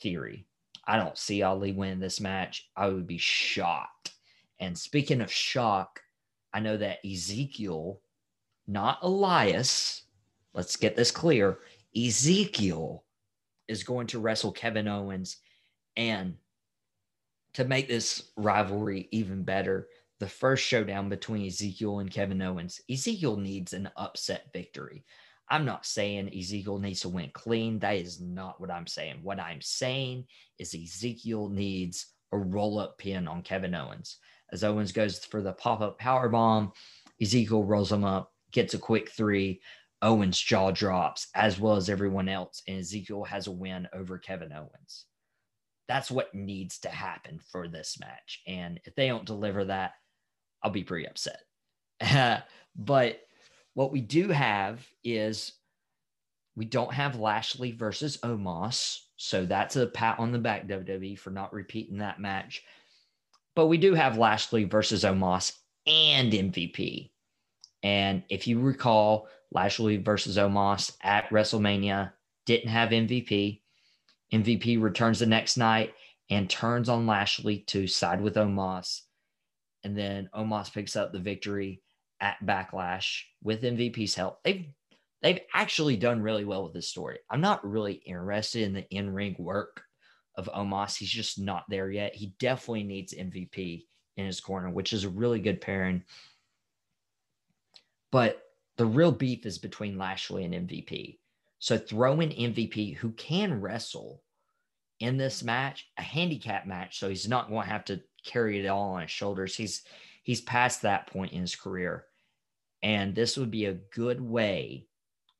Theory. 0.00 0.46
I 0.84 0.96
don't 0.96 1.18
see 1.18 1.42
Ali 1.42 1.72
win 1.72 2.00
this 2.00 2.20
match. 2.20 2.70
I 2.76 2.88
would 2.88 3.06
be 3.06 3.18
shocked. 3.18 4.12
And 4.60 4.76
speaking 4.76 5.20
of 5.20 5.30
shock, 5.30 6.00
I 6.52 6.60
know 6.60 6.76
that 6.76 7.04
Ezekiel, 7.04 8.00
not 8.66 8.98
Elias, 9.02 10.02
let's 10.54 10.76
get 10.76 10.96
this 10.96 11.10
clear. 11.10 11.58
Ezekiel 11.96 13.04
is 13.68 13.84
going 13.84 14.06
to 14.08 14.18
wrestle 14.18 14.52
Kevin 14.52 14.88
Owens. 14.88 15.36
And 15.96 16.36
to 17.54 17.64
make 17.64 17.88
this 17.88 18.30
rivalry 18.36 19.08
even 19.12 19.42
better, 19.42 19.88
the 20.20 20.28
first 20.28 20.64
showdown 20.64 21.08
between 21.08 21.46
Ezekiel 21.46 22.00
and 22.00 22.10
Kevin 22.10 22.42
Owens, 22.42 22.80
Ezekiel 22.90 23.36
needs 23.36 23.72
an 23.72 23.88
upset 23.96 24.46
victory. 24.52 25.04
I'm 25.50 25.64
not 25.64 25.86
saying 25.86 26.36
Ezekiel 26.36 26.78
needs 26.78 27.00
to 27.00 27.08
win 27.08 27.30
clean. 27.32 27.78
That 27.78 27.96
is 27.96 28.20
not 28.20 28.60
what 28.60 28.70
I'm 28.70 28.86
saying. 28.86 29.20
What 29.22 29.40
I'm 29.40 29.60
saying 29.62 30.26
is 30.58 30.74
Ezekiel 30.74 31.48
needs 31.48 32.06
a 32.32 32.38
roll 32.38 32.78
up 32.78 32.98
pin 32.98 33.26
on 33.26 33.42
Kevin 33.42 33.74
Owens. 33.74 34.18
As 34.52 34.64
Owens 34.64 34.92
goes 34.92 35.24
for 35.24 35.40
the 35.40 35.52
pop 35.52 35.80
up 35.80 35.98
power 35.98 36.28
bomb, 36.28 36.72
Ezekiel 37.20 37.64
rolls 37.64 37.92
him 37.92 38.04
up, 38.04 38.32
gets 38.52 38.74
a 38.74 38.78
quick 38.78 39.10
three. 39.10 39.60
Owens' 40.02 40.40
jaw 40.40 40.70
drops, 40.70 41.28
as 41.34 41.58
well 41.58 41.76
as 41.76 41.88
everyone 41.88 42.28
else, 42.28 42.62
and 42.68 42.78
Ezekiel 42.78 43.24
has 43.24 43.46
a 43.46 43.52
win 43.52 43.88
over 43.92 44.18
Kevin 44.18 44.52
Owens. 44.52 45.06
That's 45.88 46.10
what 46.10 46.34
needs 46.34 46.78
to 46.80 46.88
happen 46.88 47.40
for 47.50 47.66
this 47.66 47.98
match. 47.98 48.42
And 48.46 48.80
if 48.84 48.94
they 48.94 49.08
don't 49.08 49.24
deliver 49.24 49.64
that, 49.64 49.92
I'll 50.62 50.70
be 50.70 50.84
pretty 50.84 51.08
upset. 51.08 51.40
but 52.76 53.20
what 53.74 53.92
we 53.92 54.00
do 54.00 54.28
have 54.28 54.86
is 55.02 55.52
we 56.56 56.64
don't 56.64 56.92
have 56.92 57.20
Lashley 57.20 57.72
versus 57.72 58.18
Omos. 58.18 58.98
So 59.16 59.46
that's 59.46 59.76
a 59.76 59.86
pat 59.86 60.18
on 60.18 60.32
the 60.32 60.38
back, 60.38 60.66
WWE, 60.66 61.18
for 61.18 61.30
not 61.30 61.52
repeating 61.52 61.98
that 61.98 62.20
match. 62.20 62.62
But 63.54 63.66
we 63.66 63.78
do 63.78 63.94
have 63.94 64.18
Lashley 64.18 64.64
versus 64.64 65.04
Omos 65.04 65.52
and 65.86 66.32
MVP. 66.32 67.10
And 67.82 68.22
if 68.28 68.46
you 68.46 68.60
recall, 68.60 69.28
Lashley 69.52 69.96
versus 69.96 70.36
Omos 70.36 70.92
at 71.02 71.28
WrestleMania 71.30 72.12
didn't 72.46 72.70
have 72.70 72.90
MVP. 72.90 73.60
MVP 74.32 74.80
returns 74.80 75.20
the 75.20 75.26
next 75.26 75.56
night 75.56 75.94
and 76.30 76.50
turns 76.50 76.88
on 76.88 77.06
Lashley 77.06 77.60
to 77.68 77.86
side 77.86 78.20
with 78.20 78.34
Omos. 78.34 79.02
And 79.84 79.96
then 79.96 80.28
Omos 80.34 80.72
picks 80.72 80.96
up 80.96 81.12
the 81.12 81.18
victory 81.18 81.82
at 82.20 82.36
Backlash 82.44 83.22
with 83.42 83.62
MVP's 83.62 84.14
help. 84.14 84.42
They've 84.42 84.66
they've 85.22 85.40
actually 85.54 85.96
done 85.96 86.22
really 86.22 86.44
well 86.44 86.64
with 86.64 86.74
this 86.74 86.88
story. 86.88 87.18
I'm 87.30 87.40
not 87.40 87.68
really 87.68 87.94
interested 87.94 88.62
in 88.62 88.72
the 88.72 88.88
in-ring 88.90 89.36
work 89.38 89.82
of 90.36 90.48
Omos. 90.54 90.96
He's 90.96 91.10
just 91.10 91.40
not 91.40 91.64
there 91.68 91.90
yet. 91.90 92.14
He 92.14 92.34
definitely 92.38 92.84
needs 92.84 93.14
MVP 93.14 93.84
in 94.16 94.26
his 94.26 94.40
corner, 94.40 94.70
which 94.70 94.92
is 94.92 95.04
a 95.04 95.08
really 95.08 95.40
good 95.40 95.60
pairing. 95.60 96.04
But 98.10 98.42
the 98.76 98.86
real 98.86 99.12
beef 99.12 99.44
is 99.44 99.58
between 99.58 99.98
Lashley 99.98 100.44
and 100.44 100.54
MVP. 100.54 101.18
So 101.58 101.76
throw 101.76 102.20
in 102.20 102.30
MVP 102.30 102.96
who 102.96 103.10
can 103.12 103.60
wrestle 103.60 104.22
in 105.00 105.16
this 105.16 105.42
match, 105.42 105.88
a 105.96 106.02
handicap 106.02 106.66
match, 106.66 106.98
so 106.98 107.08
he's 107.08 107.28
not 107.28 107.48
going 107.48 107.64
to 107.64 107.72
have 107.72 107.84
to 107.86 108.00
carry 108.24 108.60
it 108.60 108.68
all 108.68 108.94
on 108.94 109.02
his 109.02 109.10
shoulders. 109.10 109.56
He's 109.56 109.82
he's 110.22 110.40
past 110.40 110.82
that 110.82 111.06
point 111.06 111.32
in 111.32 111.40
his 111.40 111.56
career. 111.56 112.04
And 112.82 113.14
this 113.14 113.36
would 113.36 113.50
be 113.50 113.66
a 113.66 113.80
good 113.94 114.20
way 114.20 114.86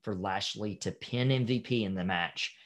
for 0.03 0.15
Lashley 0.15 0.77
to 0.77 0.91
pin 0.91 1.29
MVP 1.29 1.83
in 1.85 1.95
the 1.95 2.05
match. 2.05 2.57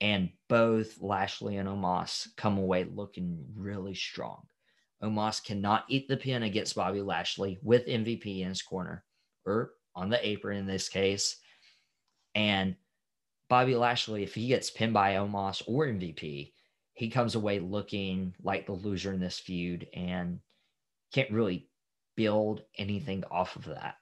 And 0.00 0.30
both 0.48 1.00
Lashley 1.00 1.58
and 1.58 1.68
Omos 1.68 2.28
come 2.36 2.58
away 2.58 2.84
looking 2.84 3.44
really 3.54 3.94
strong. 3.94 4.46
Omos 5.02 5.44
cannot 5.44 5.84
eat 5.88 6.08
the 6.08 6.16
pin 6.16 6.42
against 6.42 6.74
Bobby 6.74 7.02
Lashley 7.02 7.58
with 7.62 7.86
MVP 7.86 8.40
in 8.40 8.48
his 8.48 8.62
corner, 8.62 9.04
or 9.46 9.72
on 9.94 10.10
the 10.10 10.26
apron 10.26 10.58
in 10.58 10.66
this 10.66 10.88
case. 10.88 11.36
And 12.34 12.76
Bobby 13.48 13.74
Lashley, 13.74 14.22
if 14.22 14.34
he 14.34 14.48
gets 14.48 14.70
pinned 14.70 14.94
by 14.94 15.14
Omos 15.14 15.62
or 15.66 15.86
MVP, 15.86 16.52
he 16.94 17.10
comes 17.10 17.34
away 17.34 17.58
looking 17.58 18.34
like 18.42 18.66
the 18.66 18.72
loser 18.72 19.12
in 19.12 19.20
this 19.20 19.38
feud 19.38 19.88
and 19.94 20.40
can't 21.12 21.30
really 21.30 21.68
build 22.16 22.62
anything 22.78 23.24
off 23.30 23.56
of 23.56 23.64
that. 23.64 23.96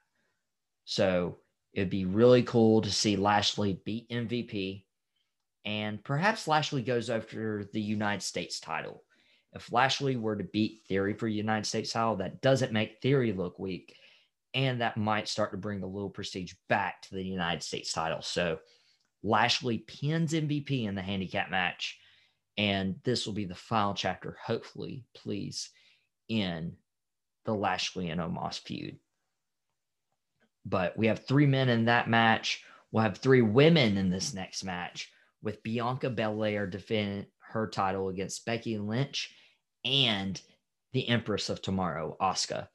So 0.85 1.37
it'd 1.73 1.89
be 1.89 2.05
really 2.05 2.43
cool 2.43 2.81
to 2.81 2.91
see 2.91 3.15
Lashley 3.15 3.81
beat 3.85 4.09
MVP. 4.09 4.83
And 5.65 6.03
perhaps 6.03 6.47
Lashley 6.47 6.81
goes 6.81 7.09
after 7.09 7.65
the 7.73 7.81
United 7.81 8.21
States 8.21 8.59
title. 8.59 9.03
If 9.53 9.71
Lashley 9.71 10.15
were 10.15 10.35
to 10.35 10.43
beat 10.43 10.83
Theory 10.87 11.13
for 11.13 11.27
United 11.27 11.65
States 11.65 11.91
title, 11.91 12.17
that 12.17 12.41
doesn't 12.41 12.71
make 12.71 13.01
Theory 13.01 13.33
look 13.33 13.57
weak 13.57 13.95
and 14.53 14.81
that 14.81 14.97
might 14.97 15.27
start 15.27 15.51
to 15.51 15.57
bring 15.57 15.83
a 15.83 15.87
little 15.87 16.09
prestige 16.09 16.53
back 16.67 17.01
to 17.03 17.15
the 17.15 17.23
United 17.23 17.63
States 17.63 17.93
title. 17.93 18.21
So 18.21 18.59
Lashley 19.23 19.79
pins 19.79 20.33
MVP 20.33 20.87
in 20.87 20.95
the 20.95 21.01
handicap 21.01 21.49
match. 21.49 21.99
And 22.57 22.95
this 23.03 23.25
will 23.25 23.33
be 23.33 23.45
the 23.45 23.55
final 23.55 23.93
chapter, 23.93 24.37
hopefully, 24.43 25.05
please, 25.15 25.69
in 26.27 26.73
the 27.45 27.53
Lashley 27.53 28.09
and 28.09 28.19
Omos 28.19 28.59
feud. 28.59 28.97
But 30.65 30.97
we 30.97 31.07
have 31.07 31.25
three 31.25 31.45
men 31.45 31.69
in 31.69 31.85
that 31.85 32.09
match. 32.09 32.63
We'll 32.91 33.03
have 33.03 33.17
three 33.17 33.41
women 33.41 33.97
in 33.97 34.09
this 34.09 34.33
next 34.33 34.63
match 34.63 35.09
with 35.41 35.63
Bianca 35.63 36.09
Belair 36.09 36.67
defending 36.67 37.27
her 37.39 37.67
title 37.67 38.09
against 38.09 38.45
Becky 38.45 38.77
Lynch 38.77 39.33
and 39.85 40.39
the 40.91 41.07
Empress 41.07 41.49
of 41.49 41.61
Tomorrow, 41.61 42.17
Asuka. 42.19 42.67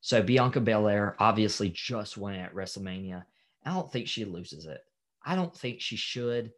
So 0.00 0.22
Bianca 0.22 0.60
Belair 0.60 1.16
obviously 1.18 1.68
just 1.68 2.16
won 2.16 2.34
at 2.34 2.54
WrestleMania. 2.54 3.24
I 3.64 3.74
don't 3.74 3.90
think 3.92 4.08
she 4.08 4.24
loses 4.24 4.66
it. 4.66 4.82
I 5.22 5.34
don't 5.34 5.54
think 5.54 5.80
she 5.80 5.96
should, 5.96 6.52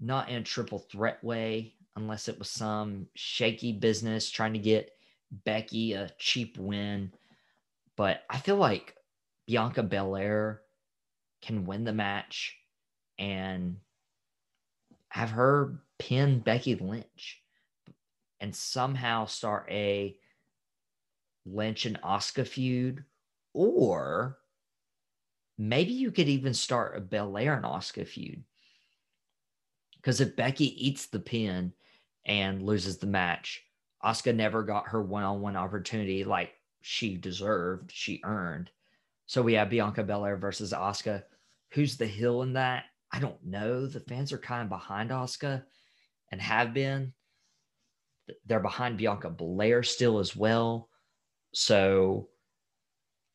not 0.00 0.28
in 0.28 0.36
a 0.36 0.42
triple 0.42 0.80
threat 0.80 1.22
way, 1.22 1.74
unless 1.94 2.28
it 2.28 2.38
was 2.38 2.50
some 2.50 3.06
shaky 3.14 3.72
business 3.72 4.30
trying 4.30 4.52
to 4.54 4.58
get 4.58 4.90
Becky 5.44 5.92
a 5.92 6.10
cheap 6.18 6.58
win. 6.58 7.12
But 7.96 8.24
I 8.28 8.38
feel 8.38 8.56
like 8.56 8.96
Bianca 9.46 9.82
Belair 9.82 10.62
can 11.40 11.64
win 11.64 11.84
the 11.84 11.92
match 11.92 12.56
and 13.18 13.76
have 15.10 15.30
her 15.30 15.78
pin 15.98 16.40
Becky 16.40 16.74
Lynch 16.74 17.42
and 18.40 18.54
somehow 18.54 19.26
start 19.26 19.66
a 19.70 20.16
Lynch 21.44 21.86
and 21.86 22.00
Asuka 22.02 22.46
feud, 22.46 23.04
or 23.52 24.38
maybe 25.58 25.92
you 25.92 26.10
could 26.10 26.28
even 26.28 26.54
start 26.54 26.96
a 26.96 27.00
Belair 27.00 27.54
and 27.54 27.64
Asuka 27.64 28.06
feud. 28.06 28.44
Because 29.96 30.20
if 30.20 30.36
Becky 30.36 30.86
eats 30.86 31.06
the 31.06 31.20
pin 31.20 31.72
and 32.24 32.62
loses 32.62 32.98
the 32.98 33.06
match, 33.06 33.62
Asuka 34.04 34.34
never 34.34 34.62
got 34.62 34.88
her 34.88 35.02
one-on-one 35.02 35.56
opportunity 35.56 36.24
like 36.24 36.52
she 36.80 37.16
deserved, 37.16 37.92
she 37.92 38.20
earned. 38.24 38.70
So 39.26 39.42
we 39.42 39.54
have 39.54 39.70
Bianca 39.70 40.02
Belair 40.02 40.36
versus 40.36 40.72
Asuka. 40.72 41.22
Who's 41.70 41.96
the 41.96 42.06
heel 42.06 42.42
in 42.42 42.54
that? 42.54 42.84
I 43.12 43.20
don't 43.20 43.44
know. 43.44 43.86
The 43.86 44.00
fans 44.00 44.32
are 44.32 44.38
kind 44.38 44.62
of 44.62 44.68
behind 44.68 45.10
Asuka 45.10 45.62
and 46.30 46.40
have 46.40 46.74
been. 46.74 47.12
They're 48.46 48.60
behind 48.60 48.98
Bianca 48.98 49.30
Belair 49.30 49.82
still 49.82 50.18
as 50.18 50.34
well. 50.34 50.88
So 51.52 52.28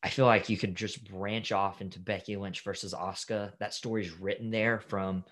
I 0.02 0.08
feel 0.10 0.26
like 0.26 0.48
you 0.48 0.56
could 0.56 0.74
just 0.74 1.08
branch 1.08 1.52
off 1.52 1.80
into 1.80 1.98
Becky 1.98 2.36
Lynch 2.36 2.60
versus 2.62 2.94
Asuka. 2.94 3.52
That 3.58 3.74
story's 3.74 4.12
written 4.12 4.50
there 4.50 4.80
from 4.80 5.24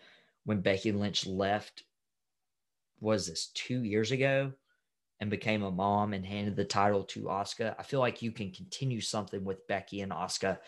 when 0.45 0.61
Becky 0.61 0.93
Lynch 0.93 1.27
left. 1.27 1.85
Was 3.01 3.27
this 3.27 3.49
two 3.55 3.83
years 3.83 4.11
ago? 4.11 4.53
And 5.21 5.31
became 5.31 5.63
a 5.63 5.71
mom 5.71 6.13
and 6.13 6.27
handed 6.27 6.57
the 6.57 6.65
title 6.65 7.03
to 7.05 7.23
Asuka. 7.23 7.75
I 7.79 7.83
feel 7.83 8.01
like 8.01 8.21
you 8.21 8.33
can 8.33 8.51
continue 8.51 9.01
something 9.01 9.45
with 9.45 9.67
Becky 9.67 10.03
and 10.03 10.13
Asuka 10.13 10.59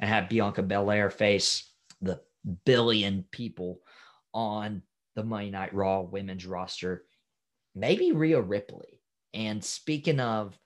and 0.00 0.10
have 0.10 0.28
Bianca 0.28 0.62
Belair 0.62 1.08
face 1.08 1.70
the 2.00 2.20
billion 2.64 3.24
people 3.30 3.80
on 4.34 4.82
the 5.14 5.22
Monday 5.22 5.50
Night 5.50 5.72
Raw 5.72 6.00
women's 6.00 6.46
roster. 6.46 7.04
Maybe 7.76 8.10
Rhea 8.10 8.40
Ripley. 8.40 9.00
And 9.34 9.62
speaking 9.62 10.18
of 10.18 10.58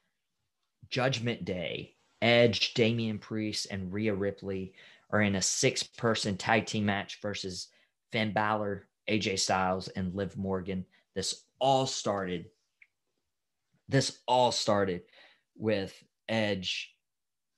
Judgment 0.91 1.45
Day, 1.45 1.95
Edge, 2.23 2.75
Damian 2.75 3.19
Priest, 3.19 3.67
and 3.71 3.93
Rhea 3.93 4.15
Ripley 4.15 4.73
are 5.11 5.23
in 5.23 5.37
a 5.37 5.43
six 5.43 5.83
person 5.83 6.37
tag 6.37 6.67
team 6.67 6.87
match 6.87 7.21
versus 7.21 7.69
Finn 8.13 8.33
Balor, 8.33 8.89
AJ 9.09 9.39
Styles, 9.39 9.89
and 9.89 10.15
Liv 10.15 10.37
Morgan. 10.37 10.85
This 11.15 11.45
all 11.59 11.87
started. 11.87 12.47
This 13.89 14.19
all 14.27 14.53
started 14.53 15.03
with 15.57 15.95
Edge 16.29 16.93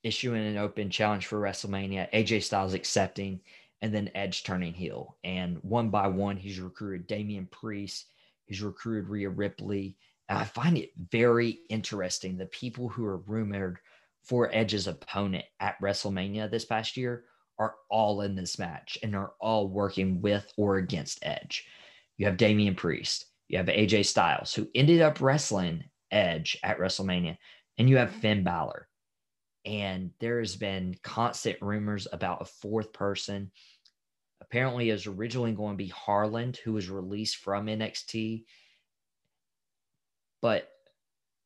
issuing 0.03 0.45
an 0.45 0.57
open 0.57 0.89
challenge 0.89 1.25
for 1.25 1.39
WrestleMania, 1.39 2.09
AJ 2.11 2.43
Styles 2.43 2.73
accepting, 2.73 3.41
and 3.81 3.93
then 3.93 4.11
Edge 4.15 4.43
turning 4.43 4.73
heel. 4.73 5.17
And 5.23 5.57
one 5.61 5.89
by 5.89 6.07
one, 6.07 6.37
he's 6.37 6.59
recruited 6.59 7.07
Damian 7.07 7.47
Priest, 7.47 8.07
he's 8.45 8.61
recruited 8.61 9.09
Rhea 9.09 9.29
Ripley, 9.29 9.97
I 10.37 10.43
find 10.43 10.77
it 10.77 10.91
very 11.11 11.59
interesting. 11.69 12.37
The 12.37 12.45
people 12.45 12.87
who 12.87 13.05
are 13.05 13.17
rumored 13.17 13.79
for 14.23 14.53
Edge's 14.53 14.87
opponent 14.87 15.45
at 15.59 15.79
WrestleMania 15.81 16.51
this 16.51 16.65
past 16.65 16.97
year 16.97 17.25
are 17.57 17.75
all 17.89 18.21
in 18.21 18.35
this 18.35 18.59
match 18.59 18.97
and 19.01 19.15
are 19.15 19.33
all 19.39 19.67
working 19.67 20.21
with 20.21 20.51
or 20.55 20.77
against 20.77 21.19
Edge. 21.23 21.65
You 22.17 22.27
have 22.27 22.37
Damian 22.37 22.75
Priest, 22.75 23.25
you 23.47 23.57
have 23.57 23.67
AJ 23.67 24.05
Styles, 24.05 24.53
who 24.53 24.67
ended 24.75 25.01
up 25.01 25.19
wrestling 25.19 25.83
Edge 26.11 26.57
at 26.63 26.77
WrestleMania, 26.77 27.37
and 27.77 27.89
you 27.89 27.97
have 27.97 28.09
mm-hmm. 28.09 28.19
Finn 28.19 28.43
Balor. 28.43 28.87
And 29.65 30.11
there 30.19 30.39
has 30.39 30.55
been 30.55 30.95
constant 31.03 31.57
rumors 31.61 32.07
about 32.11 32.41
a 32.41 32.45
fourth 32.45 32.93
person. 32.93 33.51
Apparently, 34.41 34.89
it 34.89 34.93
was 34.93 35.07
originally 35.07 35.51
going 35.51 35.73
to 35.73 35.83
be 35.83 35.89
Harland, 35.89 36.57
who 36.63 36.73
was 36.73 36.89
released 36.89 37.37
from 37.37 37.65
NXT 37.65 38.45
but 40.41 40.69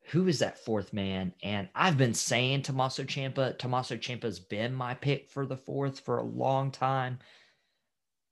who 0.08 0.28
is 0.28 0.40
that 0.40 0.60
fourth 0.60 0.94
man? 0.94 1.34
And 1.44 1.70
I've 1.74 1.98
been 1.98 2.14
saying 2.14 2.64
Tommaso 2.64 3.04
Ciampa. 3.04 3.58
Tommaso 3.58 3.96
Ciampa's 3.96 4.40
been 4.40 4.74
my 4.74 4.94
pick 4.94 5.30
for 5.30 5.46
the 5.46 5.58
fourth 5.58 6.02
for 6.02 6.18
a 6.18 6.24
long 6.24 6.72
time. 6.72 7.20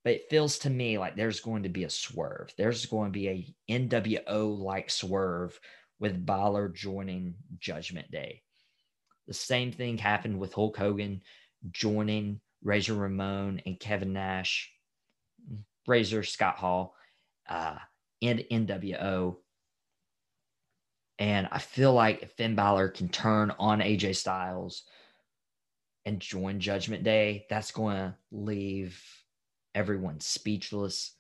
But 0.04 0.14
it 0.14 0.30
feels 0.30 0.60
to 0.60 0.70
me 0.70 0.98
like 0.98 1.16
there's 1.16 1.40
going 1.40 1.64
to 1.64 1.70
be 1.70 1.84
a 1.84 1.90
swerve. 1.90 2.52
There's 2.58 2.86
going 2.88 3.12
to 3.12 3.20
be 3.20 3.28
a 3.30 3.56
NWO 3.70 4.58
like 4.60 4.90
swerve 4.90 5.60
with 6.00 6.26
Balor 6.26 6.70
joining 6.70 7.36
Judgment 7.60 8.10
Day. 8.12 8.42
The 9.28 9.34
same 9.34 9.72
thing 9.72 9.98
happened 9.98 10.40
with 10.40 10.54
Hulk 10.54 10.76
Hogan 10.76 11.22
joining 11.70 12.42
Razor 12.64 12.96
Ramon 12.96 13.62
and 13.66 13.80
Kevin 13.80 14.14
Nash, 14.14 14.72
Razor 15.88 16.24
Scott 16.24 16.58
Hall, 16.58 16.96
uh, 17.48 17.78
and 18.22 18.44
NWO 18.52 19.38
and 21.22 21.48
I 21.52 21.60
feel 21.60 21.94
like 21.94 22.24
if 22.24 22.32
Finn 22.32 22.56
Balor 22.56 22.90
can 22.90 23.08
turn 23.08 23.54
on 23.60 23.80
AJ 23.80 24.16
Styles 24.16 24.86
and 26.04 26.20
join 26.20 26.60
Judgment 26.60 27.04
Day, 27.04 27.46
that's 27.48 27.70
going 27.70 27.96
to 27.96 28.16
leave 28.32 29.00
everyone 29.76 30.20
speechless. 30.20 31.14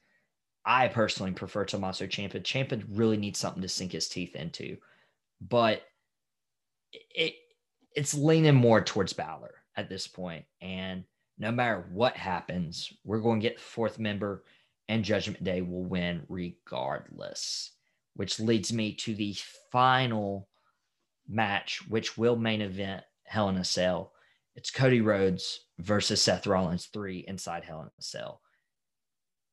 I 0.65 0.87
personally 0.87 1.33
prefer 1.33 1.65
Tommaso 1.65 2.07
Ciampa. 2.07 2.41
Ciampa 2.41 2.83
really 2.89 3.15
needs 3.15 3.37
something 3.37 3.61
to 3.61 3.69
sink 3.69 3.91
his 3.91 4.09
teeth 4.09 4.35
into, 4.35 4.77
but 5.39 5.83
it 6.91 7.35
it's 7.95 8.15
leaning 8.15 8.55
more 8.55 8.81
towards 8.83 9.13
Balor 9.13 9.53
at 9.77 9.87
this 9.87 10.07
point. 10.07 10.45
And 10.61 11.03
no 11.37 11.51
matter 11.51 11.85
what 11.91 12.17
happens, 12.17 12.91
we're 13.03 13.19
going 13.19 13.39
to 13.39 13.47
get 13.47 13.59
fourth 13.59 13.99
member, 13.99 14.45
and 14.89 15.05
Judgment 15.05 15.43
Day 15.43 15.61
will 15.61 15.83
win 15.83 16.23
regardless 16.27 17.73
which 18.15 18.39
leads 18.39 18.73
me 18.73 18.93
to 18.93 19.15
the 19.15 19.35
final 19.71 20.47
match, 21.27 21.81
which 21.87 22.17
will 22.17 22.35
main 22.35 22.61
event 22.61 23.03
Hell 23.23 23.49
in 23.49 23.57
a 23.57 23.63
Cell. 23.63 24.11
It's 24.55 24.71
Cody 24.71 25.01
Rhodes 25.01 25.65
versus 25.79 26.21
Seth 26.21 26.45
Rollins 26.45 26.87
three 26.87 27.23
inside 27.27 27.63
Hell 27.63 27.81
in 27.81 27.87
a 27.87 28.01
Cell. 28.01 28.41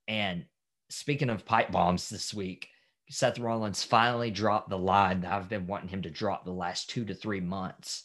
And 0.08 0.46
speaking 0.90 1.30
of 1.30 1.44
pipe 1.44 1.70
bombs 1.70 2.08
this 2.08 2.34
week, 2.34 2.68
Seth 3.10 3.38
Rollins 3.38 3.84
finally 3.84 4.30
dropped 4.30 4.68
the 4.68 4.78
line 4.78 5.20
that 5.20 5.32
I've 5.32 5.48
been 5.48 5.66
wanting 5.66 5.88
him 5.88 6.02
to 6.02 6.10
drop 6.10 6.44
the 6.44 6.50
last 6.50 6.90
two 6.90 7.04
to 7.06 7.14
three 7.14 7.40
months 7.40 8.04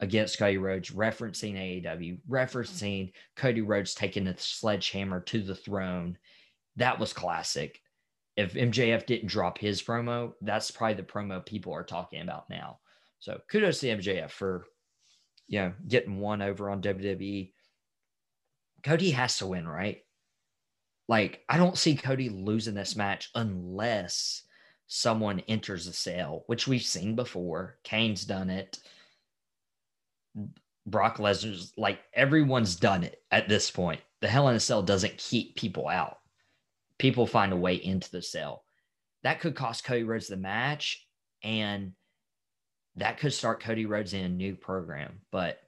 against 0.00 0.38
Cody 0.38 0.58
Rhodes, 0.58 0.90
referencing 0.90 1.54
AEW, 1.54 2.18
referencing 2.28 3.12
Cody 3.36 3.60
Rhodes 3.60 3.94
taking 3.94 4.24
the 4.24 4.34
sledgehammer 4.38 5.20
to 5.20 5.42
the 5.42 5.54
throne. 5.54 6.18
That 6.76 6.98
was 6.98 7.12
classic 7.12 7.80
if 8.36 8.54
MJF 8.54 9.06
didn't 9.06 9.28
drop 9.28 9.58
his 9.58 9.82
promo, 9.82 10.32
that's 10.40 10.70
probably 10.70 10.94
the 10.94 11.02
promo 11.02 11.44
people 11.44 11.72
are 11.72 11.84
talking 11.84 12.20
about 12.20 12.50
now. 12.50 12.78
So 13.20 13.40
kudos 13.48 13.80
to 13.80 13.88
MJF 13.88 14.30
for 14.30 14.66
you 15.46 15.60
know 15.60 15.72
getting 15.86 16.18
one 16.18 16.42
over 16.42 16.68
on 16.70 16.82
WWE. 16.82 17.52
Cody 18.82 19.10
has 19.12 19.38
to 19.38 19.46
win, 19.46 19.66
right? 19.66 20.02
Like, 21.08 21.42
I 21.48 21.56
don't 21.56 21.78
see 21.78 21.96
Cody 21.96 22.28
losing 22.28 22.74
this 22.74 22.96
match 22.96 23.30
unless 23.34 24.42
someone 24.86 25.40
enters 25.48 25.86
the 25.86 25.92
cell, 25.92 26.44
which 26.46 26.66
we've 26.66 26.82
seen 26.82 27.14
before. 27.14 27.78
Kane's 27.82 28.24
done 28.24 28.50
it. 28.50 28.78
Brock 30.86 31.16
Lesnar's 31.16 31.72
like 31.78 32.00
everyone's 32.12 32.76
done 32.76 33.04
it 33.04 33.22
at 33.30 33.48
this 33.48 33.70
point. 33.70 34.00
The 34.20 34.28
Hell 34.28 34.48
in 34.48 34.56
a 34.56 34.60
Cell 34.60 34.82
doesn't 34.82 35.16
keep 35.16 35.56
people 35.56 35.88
out 35.88 36.18
people 36.98 37.26
find 37.26 37.52
a 37.52 37.56
way 37.56 37.74
into 37.74 38.10
the 38.10 38.22
cell. 38.22 38.64
That 39.22 39.40
could 39.40 39.54
cost 39.54 39.84
Cody 39.84 40.04
Rhodes 40.04 40.28
the 40.28 40.36
match, 40.36 41.06
and 41.42 41.92
that 42.96 43.18
could 43.18 43.32
start 43.32 43.62
Cody 43.62 43.86
Rhodes 43.86 44.14
in 44.14 44.24
a 44.24 44.28
new 44.28 44.54
program. 44.54 45.20
But 45.30 45.60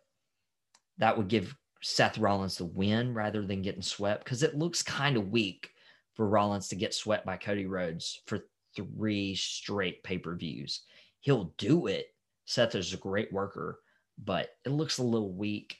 that 0.99 1.17
would 1.17 1.29
give 1.29 1.55
Seth 1.83 2.19
Rollins 2.19 2.59
the 2.59 2.65
win 2.65 3.15
rather 3.15 3.45
than 3.45 3.63
getting 3.63 3.83
swept 3.83 4.25
because 4.25 4.43
it 4.43 4.57
looks 4.57 4.83
kind 4.83 5.17
of 5.17 5.31
weak 5.31 5.71
for 6.15 6.29
Rollins 6.29 6.69
to 6.69 6.77
get 6.77 6.95
swept 6.95 7.27
by 7.27 7.37
Cody 7.37 7.67
Rhodes 7.67 8.23
for 8.27 8.41
three 8.75 9.35
straight 9.35 10.03
pay 10.03 10.19
per 10.19 10.35
views. 10.35 10.83
He'll 11.21 11.53
do 11.59 11.87
it. 11.87 12.07
Seth 12.45 12.75
is 12.75 12.93
a 12.93 12.99
great 12.99 13.33
worker, 13.33 13.81
but 14.23 14.51
it 14.65 14.71
looks 14.71 14.99
a 14.99 15.03
little 15.03 15.33
weak. 15.33 15.77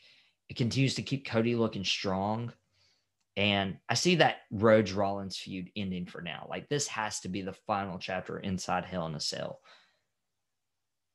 It 0.49 0.57
continues 0.57 0.95
to 0.97 1.03
keep 1.03 1.27
Cody 1.27 1.55
looking 1.55 1.85
strong. 1.85 2.53
And 3.37 3.77
I 3.89 3.95
see 3.95 4.17
that 4.17 4.39
Rhodes 4.51 4.93
Rollins 4.93 5.37
feud 5.37 5.71
ending 5.77 6.07
for 6.07 6.23
now. 6.23 6.47
Like 6.49 6.69
this 6.69 6.89
has 6.89 7.21
to 7.21 7.29
be 7.29 7.43
the 7.43 7.53
final 7.67 7.99
chapter 7.99 8.39
inside 8.39 8.85
Hell 8.85 9.07
in 9.07 9.15
a 9.15 9.21
Cell. 9.21 9.61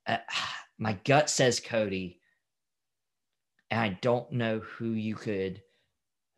Uh, 0.06 0.18
my 0.78 0.94
gut 1.04 1.30
says 1.30 1.60
Cody, 1.60 2.20
and 3.70 3.80
I 3.80 4.00
don't 4.02 4.32
know 4.32 4.60
who 4.60 4.92
you 4.92 5.16
could 5.16 5.62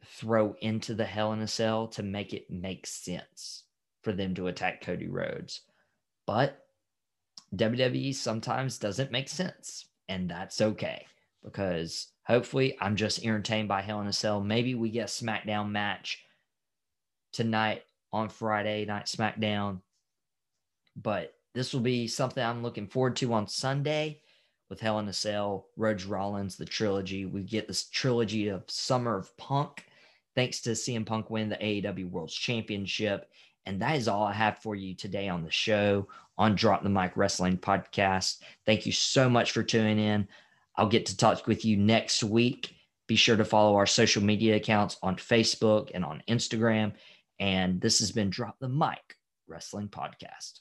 throw 0.06 0.56
into 0.62 0.94
the 0.94 1.06
Hell 1.06 1.34
in 1.34 1.42
a 1.42 1.48
Cell 1.48 1.88
to 1.90 2.04
make 2.04 2.34
it 2.34 2.50
make 2.50 2.88
sense 2.88 3.64
for 4.04 4.14
them 4.14 4.36
to 4.36 4.48
attack 4.48 4.82
Cody 4.82 5.08
Rhodes. 5.08 5.62
But 6.26 6.60
WWE 7.56 8.16
sometimes 8.16 8.78
doesn't 8.78 9.12
make 9.12 9.30
sense, 9.30 9.86
and 10.08 10.30
that's 10.30 10.62
okay 10.62 11.06
because 11.44 12.08
hopefully 12.26 12.78
I'm 12.80 12.96
just 12.96 13.24
entertained 13.24 13.68
by 13.68 13.82
Hell 13.82 14.02
in 14.02 14.08
a 14.08 14.14
Cell. 14.14 14.42
Maybe 14.42 14.76
we 14.76 14.90
get 14.90 15.10
a 15.10 15.24
SmackDown 15.24 15.72
match 15.72 16.24
tonight 17.32 17.84
on 18.12 18.30
Friday 18.30 18.86
night 18.86 19.06
SmackDown, 19.06 19.82
but 20.96 21.34
this 21.54 21.74
will 21.74 21.82
be 21.82 22.08
something 22.08 22.44
I'm 22.44 22.64
looking 22.64 22.88
forward 22.88 23.16
to 23.18 23.34
on 23.34 23.48
Sunday 23.48 24.22
with 24.70 24.80
Hell 24.80 25.00
in 25.00 25.08
a 25.08 25.14
Cell, 25.14 25.68
Rhodes 25.78 26.06
Rollins, 26.06 26.56
the 26.56 26.66
trilogy. 26.66 27.26
We 27.26 27.44
get 27.44 27.68
this 27.68 27.90
trilogy 27.90 28.48
of 28.48 28.64
Summer 28.68 29.18
of 29.18 29.36
Punk, 29.38 29.86
thanks 30.36 30.62
to 30.62 30.72
CM 30.72 31.06
Punk 31.06 31.30
win 31.30 31.50
the 31.50 31.58
AEW 31.58 32.10
World's 32.10 32.34
Championship. 32.34 33.30
And 33.66 33.82
that 33.82 33.96
is 33.96 34.08
all 34.08 34.26
I 34.26 34.34
have 34.34 34.60
for 34.60 34.76
you 34.76 34.94
today 34.94 35.30
on 35.30 35.44
the 35.44 35.52
show 35.52 36.08
on 36.38 36.56
Drop 36.56 36.84
the 36.84 36.90
Mike 36.90 37.16
Wrestling 37.16 37.58
Podcast. 37.58 38.40
Thank 38.66 38.86
you 38.86 38.92
so 38.92 39.30
much 39.30 39.52
for 39.52 39.64
tuning 39.64 40.00
in. 40.00 40.28
I'll 40.76 40.88
get 40.88 41.08
to 41.08 41.18
talk 41.18 41.48
with 41.48 41.66
you 41.66 41.78
next 41.78 42.24
week. 42.24 42.74
Be 43.08 43.16
sure 43.16 43.38
to 43.38 43.46
follow 43.46 43.76
our 43.76 43.86
social 43.86 44.24
media 44.24 44.56
accounts 44.56 44.98
on 45.04 45.16
Facebook 45.18 45.92
and 45.94 46.06
on 46.06 46.24
Instagram. 46.30 46.94
And 47.40 47.82
this 47.82 48.00
has 48.00 48.12
been 48.12 48.30
Drop 48.30 48.58
the 48.60 48.70
Mike 48.70 49.18
Wrestling 49.48 49.90
Podcast. 49.90 50.60